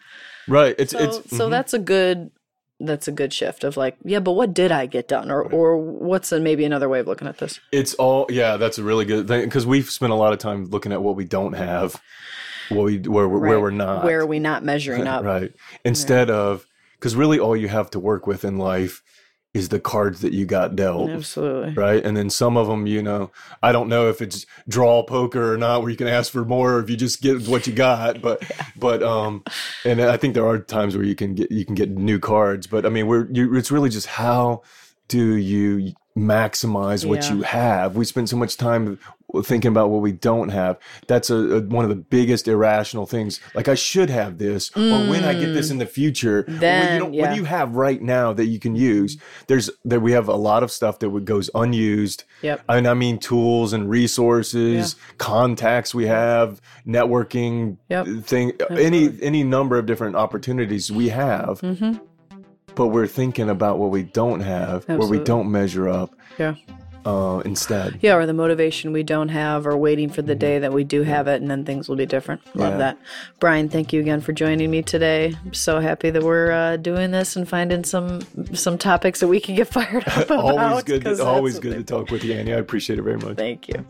Right. 0.49 0.75
It's 0.79 0.93
so, 0.93 0.99
it's 0.99 1.17
so 1.37 1.47
mhm. 1.47 1.51
that's 1.51 1.75
a 1.75 1.79
good 1.79 2.31
that's 2.79 3.09
a 3.09 3.13
good 3.13 3.33
shift 3.33 3.65
of 3.65 3.77
like 3.77 3.97
yeah 4.05 4.21
but 4.21 4.33
what 4.33 4.53
did 4.53 4.71
i 4.71 4.87
get 4.87 5.09
done? 5.09 5.31
Or 5.31 5.43
or 5.43 5.77
what's 5.77 6.31
a, 6.33 6.41
maybe 6.41 6.65
another 6.65 6.89
way 6.89 7.01
of 7.01 7.07
looking 7.07 7.29
at 7.29 7.39
this? 7.39 7.61
It's 7.73 7.95
all 7.95 8.27
yeah, 8.29 8.57
that's 8.57 8.79
a 8.79 8.83
really 8.83 9.05
good 9.05 9.29
thing 9.29 9.45
because 9.45 9.67
we've 9.67 9.91
spent 9.91 10.13
a 10.13 10.17
lot 10.17 10.33
of 10.33 10.39
time 10.39 10.67
looking 10.67 10.93
at 10.93 11.03
what 11.03 11.17
we 11.17 11.25
don't 11.25 11.55
have, 11.55 12.01
what 12.69 12.85
we 12.85 12.99
where 12.99 13.29
we're, 13.29 13.39
where 13.39 13.61
we're 13.61 13.71
not, 13.71 14.05
where 14.05 14.21
are 14.21 14.27
we 14.27 14.39
not 14.39 14.65
measuring 14.65 15.07
up? 15.07 15.25
Right? 15.25 15.53
Instead 15.85 16.31
of 16.31 16.67
because 16.99 17.17
really 17.17 17.39
all 17.39 17.57
you 17.57 17.69
have 17.69 17.91
to 17.91 18.01
work 18.01 18.27
with 18.27 18.45
in 18.45 18.59
life 18.59 19.03
is 19.57 19.69
the 19.71 19.81
cards 19.81 20.21
that 20.21 20.33
you 20.33 20.45
got 20.47 20.77
dealt. 20.77 21.11
absolutely 21.11 21.75
Right. 21.75 22.05
And 22.05 22.17
then 22.17 22.31
some 22.31 22.57
of 22.57 22.67
them, 22.69 22.87
you 22.87 23.03
know, 23.03 23.31
I 23.63 23.73
don't 23.73 23.89
know 23.89 24.09
if 24.09 24.21
it's 24.23 24.47
draw 24.69 25.03
poker 25.03 25.53
or 25.53 25.57
not, 25.57 25.81
where 25.83 25.91
you 25.91 25.97
can 25.97 26.09
ask 26.09 26.31
for 26.33 26.45
more 26.45 26.75
or 26.75 26.81
if 26.81 26.89
you 26.91 26.97
just 26.97 27.21
get 27.23 27.49
what 27.49 27.67
you 27.67 27.73
got. 27.73 28.21
But, 28.21 28.43
but, 28.77 29.03
um, 29.03 29.43
and 29.85 30.01
I 30.01 30.17
think 30.17 30.35
there 30.35 30.47
are 30.47 30.59
times 30.59 30.97
where 30.97 31.05
you 31.05 31.15
can 31.15 31.35
get, 31.35 31.51
you 31.51 31.65
can 31.65 31.75
get 31.75 31.91
new 31.91 32.19
cards. 32.19 32.67
But 32.67 32.87
I 32.87 32.89
mean, 32.89 33.07
we're, 33.07 33.27
you, 33.33 33.55
it's 33.57 33.71
really 33.71 33.91
just 33.91 34.07
how 34.07 34.63
do 35.09 35.37
you 35.37 35.93
maximize 36.17 37.05
what 37.05 37.25
Yeah. 37.25 37.35
you 37.35 37.43
have? 37.43 37.97
We 37.97 38.05
spend 38.05 38.29
so 38.29 38.37
much 38.37 38.57
time 38.57 38.99
thinking 39.43 39.71
about 39.71 39.91
what 39.91 40.03
we 40.03 40.13
don't 40.13 40.51
have. 40.51 40.79
That's 41.07 41.31
a, 41.31 41.37
a 41.37 41.61
one 41.61 41.85
of 41.85 41.89
the 41.89 41.97
biggest 41.97 42.49
irrational 42.49 43.07
things. 43.07 43.41
Like 43.55 43.69
I 43.69 43.75
should 43.75 44.11
have 44.11 44.39
this, 44.39 44.71
or 44.77 45.09
when 45.09 45.25
I 45.25 45.35
get 45.35 45.53
this 45.53 45.71
in 45.71 45.79
the 45.79 45.87
future, 45.87 46.41
or 46.41 46.43
when 46.45 46.55
you 46.55 46.61
Then, 46.61 47.01
don't, 47.01 47.13
what 47.13 47.31
do 47.31 47.37
you 47.37 47.45
have 47.45 47.75
right 47.77 48.01
now 48.01 48.33
that 48.33 48.47
you 48.47 48.59
can 48.59 48.77
use? 48.77 49.17
There's 49.47 49.71
there 49.85 50.01
we 50.01 50.13
have 50.13 50.29
a 50.29 50.37
lot 50.37 50.63
of 50.63 50.71
stuff 50.71 50.99
that 51.01 51.11
would 51.11 51.25
goes 51.25 51.51
unused. 51.55 52.25
Yep. 52.43 52.63
And 52.69 52.87
I 52.87 52.95
mean 52.95 53.19
tools 53.19 53.73
and 53.73 53.91
resources, 53.91 54.97
contacts 55.19 55.95
we 55.95 56.07
have, 56.07 56.61
networking 56.87 57.79
Yep. 57.89 58.07
thing, 58.25 58.53
any 58.71 59.11
any 59.23 59.43
number 59.43 59.79
of 59.79 59.87
different 59.87 60.17
opportunities 60.17 60.91
we 60.91 61.09
have. 61.09 61.61
mm-hmm. 61.61 61.99
But 62.75 62.89
we're 62.89 63.07
thinking 63.07 63.49
about 63.49 63.79
what 63.79 63.91
we 63.91 64.03
don't 64.03 64.41
have, 64.41 64.87
where 64.87 65.09
we 65.09 65.19
don't 65.19 65.51
measure 65.51 65.89
up 65.89 66.15
yeah 66.39 66.55
uh, 67.07 67.41
instead. 67.45 67.99
yeah 68.03 68.15
or 68.17 68.27
the 68.27 68.33
motivation 68.35 68.93
we 68.93 69.03
don't 69.03 69.29
have 69.31 69.67
or 69.67 69.77
waiting 69.77 70.11
for 70.11 70.23
the 70.23 70.35
day 70.35 70.59
that 70.59 70.73
we 70.73 70.83
do 70.85 71.03
have 71.05 71.27
it 71.29 71.41
and 71.41 71.51
then 71.51 71.65
things 71.65 71.89
will 71.89 71.97
be 71.97 72.05
different 72.07 72.41
love 72.57 72.73
Yeah. 72.73 72.79
that 72.79 72.99
brian 73.41 73.69
thank 73.69 73.93
you 73.93 74.01
again 74.01 74.21
for 74.21 74.33
joining 74.33 74.71
me 74.71 74.83
today 74.83 75.35
i'm 75.45 75.55
so 75.55 75.79
happy 75.81 76.11
that 76.11 76.23
we're 76.23 76.51
uh, 76.51 76.77
doing 76.77 77.13
this 77.13 77.37
and 77.37 77.49
finding 77.49 77.85
some 77.85 78.21
some 78.53 78.77
topics 78.77 79.21
that 79.21 79.29
we 79.29 79.41
can 79.41 79.55
get 79.55 79.69
fired 79.77 80.07
up 80.09 80.17
about 80.31 80.59
always 80.59 80.83
good. 80.85 81.21
always 81.21 81.59
good 81.59 81.77
to 81.79 81.85
talk 81.85 82.11
with 82.11 82.25
you, 82.25 82.35
Annie. 82.35 82.53
I 82.53 82.57
appreciate 82.59 82.99
it 82.99 83.03
very 83.03 83.19
much. 83.19 83.37
thank 83.37 83.69
you 83.69 83.87